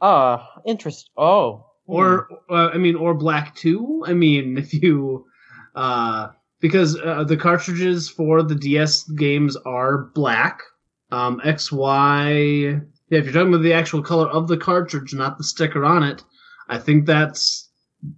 [0.00, 1.10] Ah, interest.
[1.16, 1.66] Oh.
[1.86, 4.02] or uh, I mean, or Black Two.
[4.06, 5.26] I mean, if you,
[5.76, 6.28] uh,
[6.60, 10.60] because uh, the cartridges for the DS games are black.
[11.12, 12.80] Um, X Y.
[13.08, 16.02] Yeah, if you're talking about the actual color of the cartridge, not the sticker on
[16.02, 16.24] it,
[16.68, 17.70] I think that's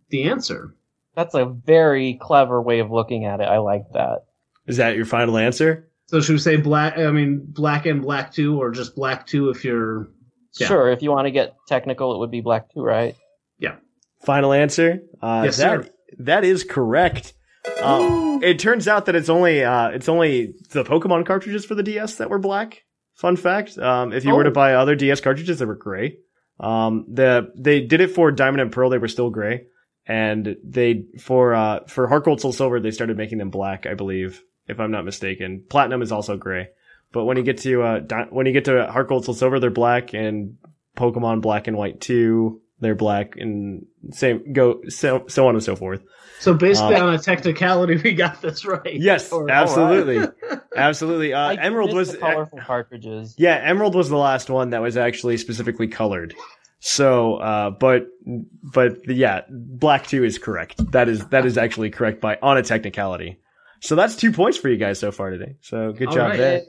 [0.08, 0.74] the answer.
[1.14, 3.44] That's a very clever way of looking at it.
[3.44, 4.20] I like that.
[4.66, 5.90] Is that your final answer?
[6.06, 6.96] So should we say black?
[6.96, 10.08] I mean, black and black two, or just black two if you're
[10.58, 10.68] Yeah.
[10.68, 13.14] Sure, if you want to get technical, it would be black two, right?
[13.58, 13.76] Yeah.
[14.24, 15.00] Final answer?
[15.20, 15.90] Uh, Yes, that, sir.
[16.18, 17.34] That is correct.
[17.82, 21.82] Um, it turns out that it's only uh, it's only the Pokemon cartridges for the
[21.82, 22.84] DS that were black.
[23.18, 24.52] Fun fact: um, if you were to Oh.
[24.54, 26.18] buy other DS cartridges, they were gray.
[26.60, 29.66] Um, the they did it for Diamond and Pearl; they were still gray,
[30.06, 33.94] and they for uh, for Heart Gold Soul Silver they started making them black, I
[33.94, 35.64] believe, if I'm not mistaken.
[35.68, 36.68] Platinum is also gray,
[37.12, 39.58] but when you get to uh, Di- when you get to Heart Gold Soul Silver,
[39.60, 40.56] they're black, and
[40.96, 45.74] Pokemon Black and White two, they're black, and same go so so on and so
[45.76, 46.02] forth.
[46.40, 48.94] so basically Uh, on a technicality, we got this right.
[48.94, 50.26] Yes, Or- absolutely,
[50.76, 51.32] absolutely.
[51.34, 53.34] Uh, Emerald was the colorful cartridges.
[53.38, 56.34] yeah, Emerald was the last one that was actually specifically colored.
[56.80, 58.06] So, uh, but
[58.62, 60.92] but yeah, Black Two is correct.
[60.92, 63.38] That is that is actually correct by on a technicality.
[63.80, 65.56] So that's two points for you guys so far today.
[65.60, 66.36] So good All job right.
[66.36, 66.62] there.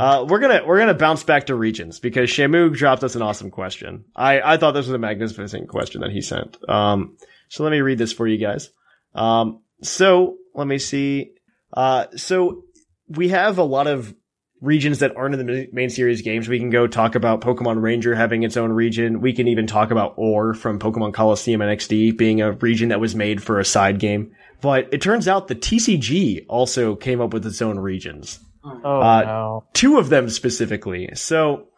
[0.00, 3.50] Uh, we're gonna we're gonna bounce back to regions because Shamu dropped us an awesome
[3.50, 4.04] question.
[4.14, 6.56] I I thought this was a magnificent question that he sent.
[6.68, 7.16] Um,
[7.48, 8.70] so let me read this for you guys.
[9.14, 11.32] Um, so let me see.
[11.72, 12.64] Uh, so
[13.08, 14.14] we have a lot of
[14.60, 16.48] regions that aren't in the main series games.
[16.48, 19.20] We can go talk about Pokemon Ranger having its own region.
[19.20, 23.14] We can even talk about Orre from Pokemon Colosseum NXD being a region that was
[23.14, 24.32] made for a side game.
[24.60, 29.22] But it turns out the TCG also came up with its own regions oh uh,
[29.22, 29.64] no.
[29.72, 31.10] two of them specifically.
[31.14, 31.68] So,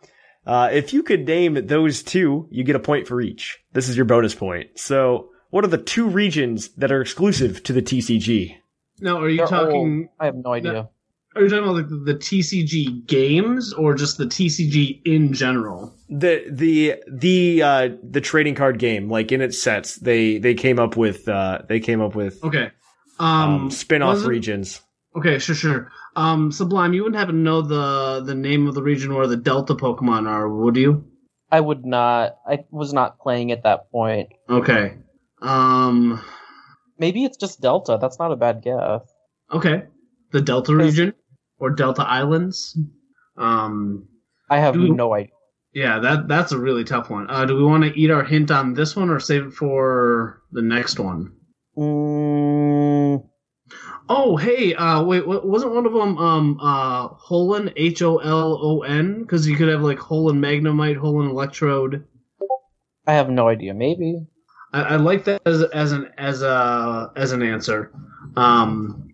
[0.46, 3.58] uh, if you could name those two, you get a point for each.
[3.72, 4.78] This is your bonus point.
[4.78, 8.56] So, what are the two regions that are exclusive to the TCG?
[9.00, 10.00] No, are you They're talking?
[10.02, 10.08] old.
[10.20, 10.88] I have no idea.
[11.34, 15.94] Are you talking about like the TCG games or just the TCG in general?
[16.10, 20.78] The the the uh, the trading card game, like in its sets, they they came
[20.78, 22.70] up with uh, they came up with Okay.
[23.18, 24.82] um, Um, spin-off regions.
[25.16, 25.90] Okay, sure, sure.
[26.16, 29.36] Um, Sublime, you wouldn't happen to know the the name of the region where the
[29.36, 31.04] Delta Pokemon are, would you?
[31.50, 32.36] I would not.
[32.46, 34.28] I was not playing at that point.
[34.50, 34.96] Okay.
[35.40, 36.22] Um.
[36.98, 37.98] Maybe it's just Delta.
[38.00, 39.00] That's not a bad guess.
[39.50, 39.84] Okay.
[40.30, 41.14] The Delta region
[41.62, 42.76] or Delta Islands.
[43.38, 44.08] Um.
[44.50, 45.30] I have Do- no idea.
[45.74, 47.30] Yeah, that that's a really tough one.
[47.30, 50.42] Uh, do we want to eat our hint on this one or save it for
[50.52, 51.32] the next one?
[51.78, 53.24] Mm,
[54.08, 58.82] Oh, hey, uh, wait, wasn't one of them um uh Holon H O L O
[58.82, 59.22] N?
[59.22, 62.04] Because you could have like Holon Magnemite, Holon Electrode.
[63.06, 63.72] I have no idea.
[63.72, 64.26] Maybe.
[64.74, 67.92] I, I like that as as an as a as an answer.
[68.36, 69.08] Um,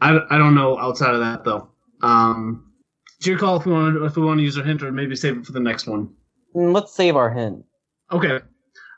[0.00, 1.68] I, I don't know outside of that though.
[2.02, 2.72] Um,
[3.18, 4.92] it's your call if we want to, if we want to use our hint or
[4.92, 6.10] maybe save it for the next one.
[6.54, 7.64] Mm, Let's save our hint.
[8.12, 8.40] Okay,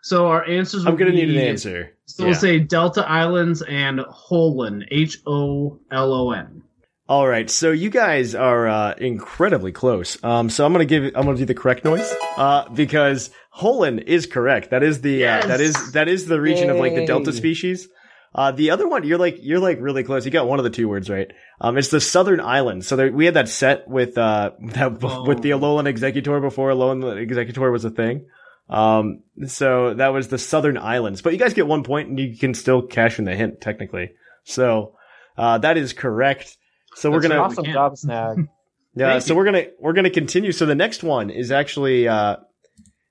[0.03, 0.84] so our answers.
[0.86, 1.92] I'm will gonna need an answer.
[2.07, 6.62] So we'll say Delta Islands and Holon H O L O N.
[7.09, 10.22] All right, so you guys are uh, incredibly close.
[10.22, 14.26] Um, so I'm gonna give I'm gonna do the correct noise uh, because Holon is
[14.26, 14.70] correct.
[14.70, 17.88] That is the uh, that is that is the region of like the Delta species.
[18.35, 20.24] Uh, the other one, you're like you're like really close.
[20.24, 21.31] You got one of the two words right.
[21.61, 22.87] Um, it's the Southern Islands.
[22.87, 27.03] So there, we had that set with uh that, with the Alolan Exeggutor before Alolan
[27.26, 28.26] Exeggutor was a thing.
[28.68, 31.22] Um, so that was the Southern Islands.
[31.22, 34.11] But you guys get one point, and you can still cash in the hint technically.
[34.45, 34.95] So
[35.37, 36.57] uh, that is correct.
[36.95, 37.39] So we're gonna.
[37.39, 37.72] Awesome can.
[37.72, 38.49] job, Snag.
[38.95, 40.53] yeah, Thank so we're gonna we're gonna continue.
[40.53, 42.37] So the next one is actually uh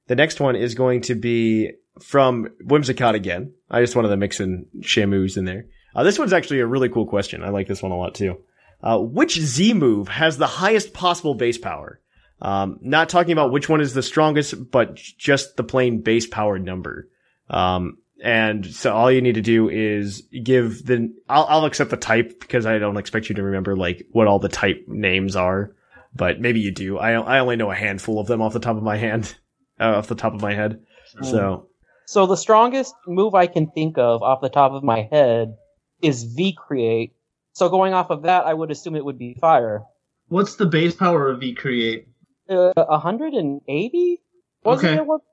[0.07, 3.53] the next one is going to be from Whimsicott again.
[3.69, 5.65] I just wanted to mix in Shamu's in there.
[5.95, 7.43] Uh, this one's actually a really cool question.
[7.43, 8.37] I like this one a lot too.
[8.81, 11.99] Uh, which Z move has the highest possible base power?
[12.41, 16.59] Um, not talking about which one is the strongest, but just the plain base power
[16.59, 17.09] number.
[17.49, 21.97] Um, and so all you need to do is give the, I'll, I'll accept the
[21.97, 25.75] type because I don't expect you to remember like what all the type names are,
[26.15, 26.97] but maybe you do.
[26.99, 29.35] I, I only know a handful of them off the top of my hand,
[29.79, 30.81] uh, off the top of my head.
[31.23, 31.66] So
[32.07, 35.57] So the strongest move I can think of off the top of my head
[36.01, 37.11] is V create.
[37.51, 39.83] So going off of that, I would assume it would be fire.
[40.29, 42.07] What's the base power of V Create?
[42.49, 44.21] Uh, 180?
[44.63, 45.05] Wasn't Okay.
[45.05, 45.23] Well,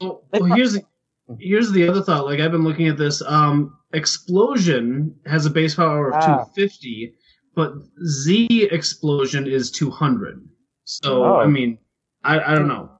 [0.00, 0.78] well, here's
[1.40, 2.26] here's the other thought.
[2.26, 3.20] Like I've been looking at this.
[3.22, 6.20] Um, Explosion has a base power of Ah.
[6.44, 7.14] 250,
[7.56, 7.72] but
[8.06, 10.46] Z Explosion is 200.
[10.84, 11.36] So Oh.
[11.36, 11.78] I mean,
[12.22, 12.90] I I don't know.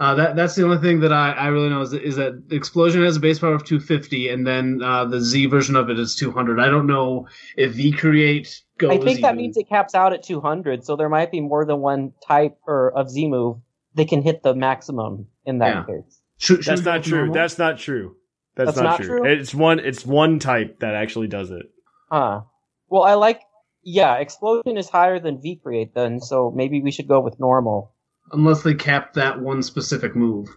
[0.00, 2.42] Uh, that that's the only thing that I, I really know is that, is that
[2.50, 5.98] Explosion has a base power of 250, and then uh, the Z version of it
[5.98, 6.58] is 200.
[6.58, 7.28] I don't know
[7.58, 8.92] if V Create goes.
[8.92, 11.66] I think that even- means it caps out at 200, so there might be more
[11.66, 13.58] than one type or of Z move
[13.94, 15.84] that can hit the maximum in that Yeah.
[15.84, 16.20] case.
[16.38, 17.18] Should- should that's we go not true.
[17.18, 17.34] normal?
[17.34, 18.16] That's not true.
[18.56, 19.18] That's, That's not, not true.
[19.20, 19.24] true?
[19.30, 21.66] It's one, it's one type that actually does it.
[22.10, 22.40] Huh.
[22.88, 23.42] Well, I like.
[23.82, 27.92] Yeah, explosion is higher than V create then, so maybe we should go with normal.
[28.32, 30.48] Unless they cap that one specific move.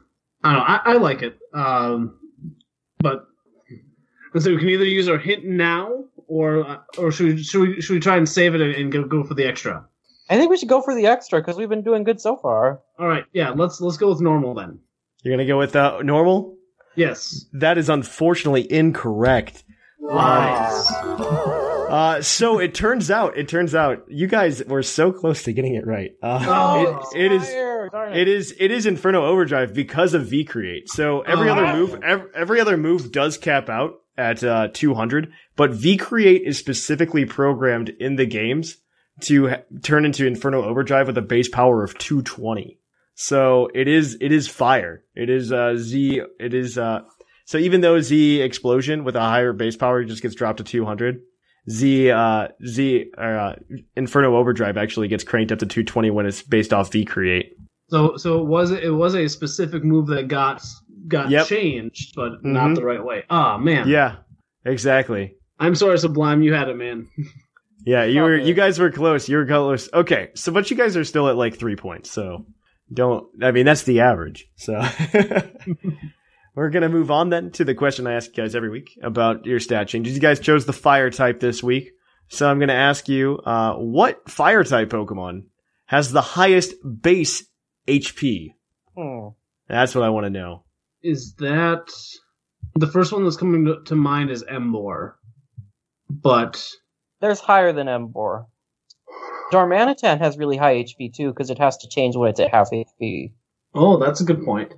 [0.44, 0.66] I don't know.
[0.66, 1.40] I, I like it.
[1.54, 2.20] Um,
[3.00, 3.26] but
[4.38, 7.82] so we can either use our hint now, or uh, or should we should we
[7.82, 9.86] should we try and save it and, and go go for the extra?
[10.30, 12.82] I think we should go for the extra because we've been doing good so far.
[12.98, 13.26] All right.
[13.34, 13.52] Yeah.
[13.52, 14.80] Let's let's go with normal then.
[15.24, 16.58] You're gonna go with uh, normal.
[16.96, 17.46] Yes.
[17.54, 19.64] That is unfortunately incorrect.
[20.00, 20.92] Nice.
[21.90, 25.76] Uh, so it turns out, it turns out, you guys were so close to getting
[25.76, 26.12] it right.
[26.22, 27.10] Uh, Oh.
[27.14, 27.50] it, it is,
[28.16, 30.90] it is, it is Inferno Overdrive because of V Create.
[30.90, 31.76] So every other Oh.
[31.76, 36.58] move, every, every other move does cap out at uh, 200, but V Create is
[36.58, 38.78] specifically programmed in the games
[39.22, 42.80] to ha- turn into Inferno Overdrive with a base power of 220.
[43.16, 45.04] So it is, it is fire.
[45.16, 46.22] It is uh, Z.
[46.40, 47.02] It is uh,
[47.46, 51.22] so even though Z explosion with a higher base power just gets dropped to 200,
[51.70, 53.54] Z uh, Z uh,
[53.96, 57.54] Inferno Overdrive actually gets cranked up to 220 when it's based off V Create.
[57.90, 60.62] So so it was it was a specific move that got
[61.08, 61.48] got Yep.
[61.48, 62.52] changed, but Mhm.
[62.54, 63.24] not the right way.
[63.30, 63.88] Ah man.
[63.88, 64.18] Yeah,
[64.66, 65.36] exactly.
[65.60, 66.42] I'm sorry, Sublime.
[66.42, 67.08] You had it, man.
[67.86, 69.28] Yeah, you were you guys were close.
[69.28, 69.90] You were close.
[69.94, 72.10] Okay, so but you guys are still at like three points.
[72.10, 72.46] So
[72.94, 73.26] don't.
[73.44, 74.48] I mean that's the average.
[74.56, 74.80] So
[76.56, 79.46] we're gonna move on then to the question I ask you guys every week about
[79.46, 80.14] your stat changes.
[80.14, 81.92] You guys chose the fire type this week,
[82.28, 85.46] so I'm gonna ask you uh, what fire type Pokemon
[85.86, 87.46] has the highest base
[87.88, 88.54] HP.
[88.98, 89.36] Oh.
[89.68, 90.64] That's what I want to know.
[91.02, 91.92] Is that
[92.76, 95.14] the first one that's coming to, to mind is Emboar,
[96.10, 96.68] but
[97.20, 98.46] There's higher than Emboar.
[99.52, 102.72] Darmanitan has really high HP too because it has to change when it's at half
[102.72, 103.34] HP.
[103.76, 104.74] oh, that's a good point.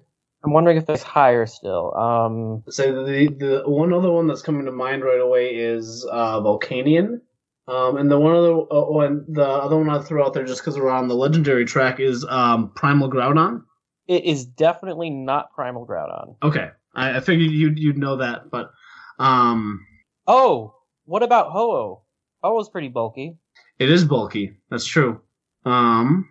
[0.46, 1.94] I'm wondering if there's higher still.
[1.98, 6.40] Um, So the the one other one that's coming to mind right away is uh,
[6.42, 7.22] Volcanion.
[7.68, 10.46] Um, and the one other uh, oh, and the other one I threw out there
[10.46, 13.64] just because we're on the legendary track is um, Primal Groudon.
[14.08, 16.36] it is definitely not Primal Groudon.
[16.44, 18.70] Okay, I, I figured you'd you'd know that, but
[19.18, 19.84] um,
[20.28, 20.76] Oh,
[21.06, 22.04] what about Ho-Oh?
[22.44, 23.36] Ho-Oh's pretty bulky.
[23.80, 24.58] it is bulky.
[24.70, 25.22] That's true.
[25.66, 26.30] Um,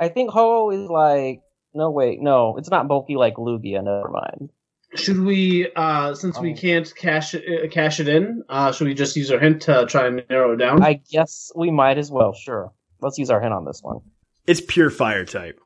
[0.00, 1.42] I think Ho-Oh is like
[1.74, 4.50] no wait, no, it's not bulky like Lugia, never mind.
[4.94, 6.56] should we uh, since we Oh.
[6.56, 9.86] can't cash it, uh, cash it in, uh, should we just use our hint to
[9.88, 10.82] try and narrow it down?
[10.82, 12.72] I guess we might as well, sure.
[13.00, 13.98] Let's use our hint on this one.
[14.46, 15.58] It's pure fire type.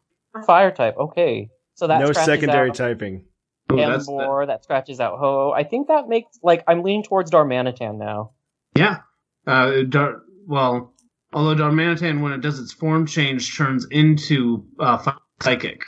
[0.47, 1.49] Fire type, okay.
[1.75, 3.25] So that no secondary out typing.
[3.73, 5.51] Ooh, that's- Emboar, that scratches out Ho-Oh.
[5.51, 8.31] I think that makes like I'm leaning towards Darmanitan now.
[8.77, 8.99] Yeah.
[9.47, 10.95] Uh, Dar- well,
[11.33, 15.83] although Darmanitan, when it does its form change, turns into uh, Fi- Psychic.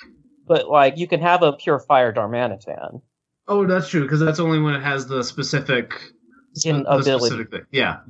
[0.47, 3.03] But like you can have a pure fire Darmanitan.
[3.47, 5.93] Oh, that's true, because that's only when it has the specific,
[6.65, 7.27] In the ability.
[7.27, 7.63] specific thing.
[7.71, 8.01] Yeah.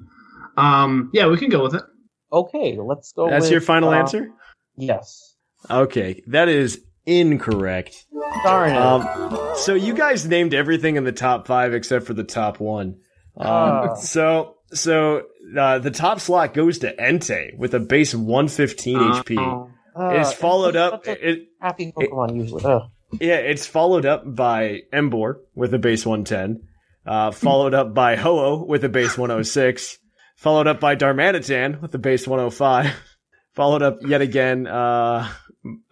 [0.57, 1.85] Um, yeah, we can go with it.
[2.33, 4.31] Okay, let's go That's with, your final uh, answer.
[4.77, 5.37] Yes.
[5.71, 8.07] Okay, that is incorrect.
[8.45, 8.77] Darn it.
[8.77, 12.97] Um, so you guys named everything in the top five except for the top one.
[13.37, 13.95] Um, Ah.
[13.95, 15.23] So so
[15.57, 19.71] uh, the top slot goes to Entei with a base 115 HP.
[19.99, 21.07] Uh, It's followed up.
[21.07, 22.65] It, happy Pokemon usually.
[22.65, 22.83] Ugh.
[23.21, 26.63] yeah, it's followed up by Emboar with a base 110.
[27.07, 29.99] Uh, followed up by Ho-Oh with a base 106.
[30.37, 32.95] Followed up by Darmanitan with a base 105.
[33.55, 35.29] Followed up yet again, uh,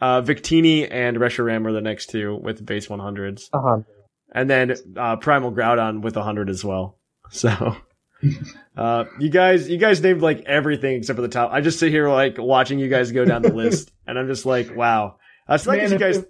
[0.01, 3.49] uh, Victini and Reshiram are the next two with base 100s.
[3.53, 3.79] Uh-huh.
[4.33, 6.99] And then, uh, Primal Groudon with 100 as well.
[7.31, 7.77] So,
[8.77, 11.51] uh, you guys, you guys named like everything except for the top.
[11.53, 14.47] I just sit here like watching you guys go down the list and I'm just
[14.47, 15.17] like, wow.
[15.49, 16.25] Uh, so that Man, gives you if- guys, if-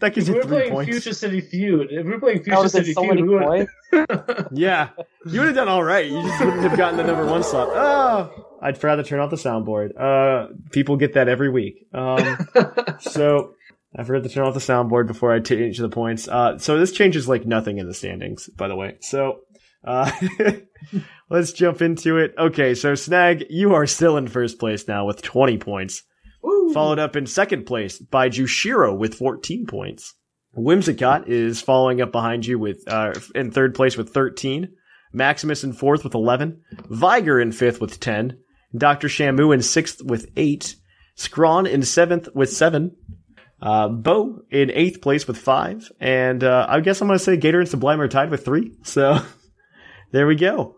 [0.00, 0.90] that gives If we you were three playing points.
[0.92, 3.68] Future City Feud, if We're playing Future was at City so Feud, we would-
[4.52, 4.88] Yeah,
[5.26, 6.06] you would have done all right.
[6.10, 7.68] You just wouldn't have gotten the number one slot.
[7.70, 9.90] Oh, I'd rather turn off the soundboard.
[10.00, 11.86] Uh, people get that every week.
[11.92, 12.38] Um,
[13.00, 13.54] so
[13.94, 16.28] I forgot to turn off the soundboard before I change the points.
[16.28, 18.96] Uh, so this changes like nothing in the standings, by the way.
[19.00, 19.40] So,
[19.84, 20.10] uh,
[21.30, 22.34] let's jump into it.
[22.38, 26.02] Okay, so Snag, you are still in first place now with 20 points.
[26.72, 30.14] Followed up in second place by Jushiro with 14 points.
[30.56, 34.68] Whimsicott is following up behind you with uh, in third place with 13.
[35.12, 36.62] Maximus in fourth with 11.
[36.88, 38.38] Viger in fifth with 10.
[38.76, 39.08] Dr.
[39.08, 40.76] Shamu in sixth with 8.
[41.16, 42.96] Scrawn in seventh with 7.
[43.60, 45.90] Uh, Bo in eighth place with 5.
[46.00, 48.72] And uh, I guess I'm going to say Gator and Sublime are tied with 3.
[48.84, 49.18] So
[50.12, 50.76] there we go.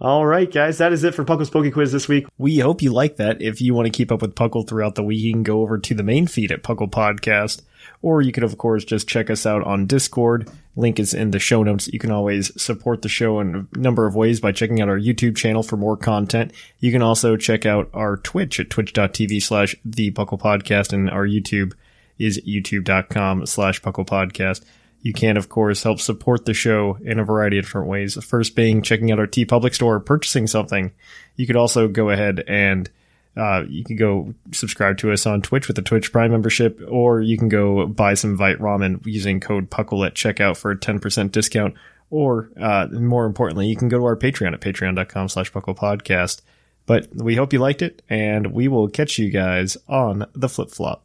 [0.00, 2.26] All right, guys, that is it for Puckle's Poke Quiz this week.
[2.38, 3.42] We hope you like that.
[3.42, 5.76] If you want to keep up with Puckle throughout the week, you can go over
[5.76, 7.62] to the main feed at Puckle Podcast,
[8.00, 10.48] or you could, of course, just check us out on Discord.
[10.76, 11.88] Link is in the show notes.
[11.88, 15.00] You can always support the show in a number of ways by checking out our
[15.00, 16.52] YouTube channel for more content.
[16.78, 21.26] You can also check out our Twitch at twitch.tv slash the Puckle Podcast, and our
[21.26, 21.72] YouTube
[22.20, 24.64] is youtube.com slash Puckle Podcast.
[25.00, 28.14] You can, of course, help support the show in a variety of different ways.
[28.14, 30.92] The first being checking out our TeePublic store, purchasing something.
[31.36, 32.90] You could also go ahead and
[33.36, 37.20] uh, you can go subscribe to us on Twitch with the Twitch Prime membership, or
[37.20, 41.30] you can go buy some Vite Ramen using code Puckle at checkout for a 10%
[41.30, 41.74] discount.
[42.10, 46.40] Or, uh, more importantly, you can go to our Patreon at patreon.com slash Puckle Podcast.
[46.86, 50.70] But we hope you liked it, and we will catch you guys on the flip
[50.70, 51.04] flop.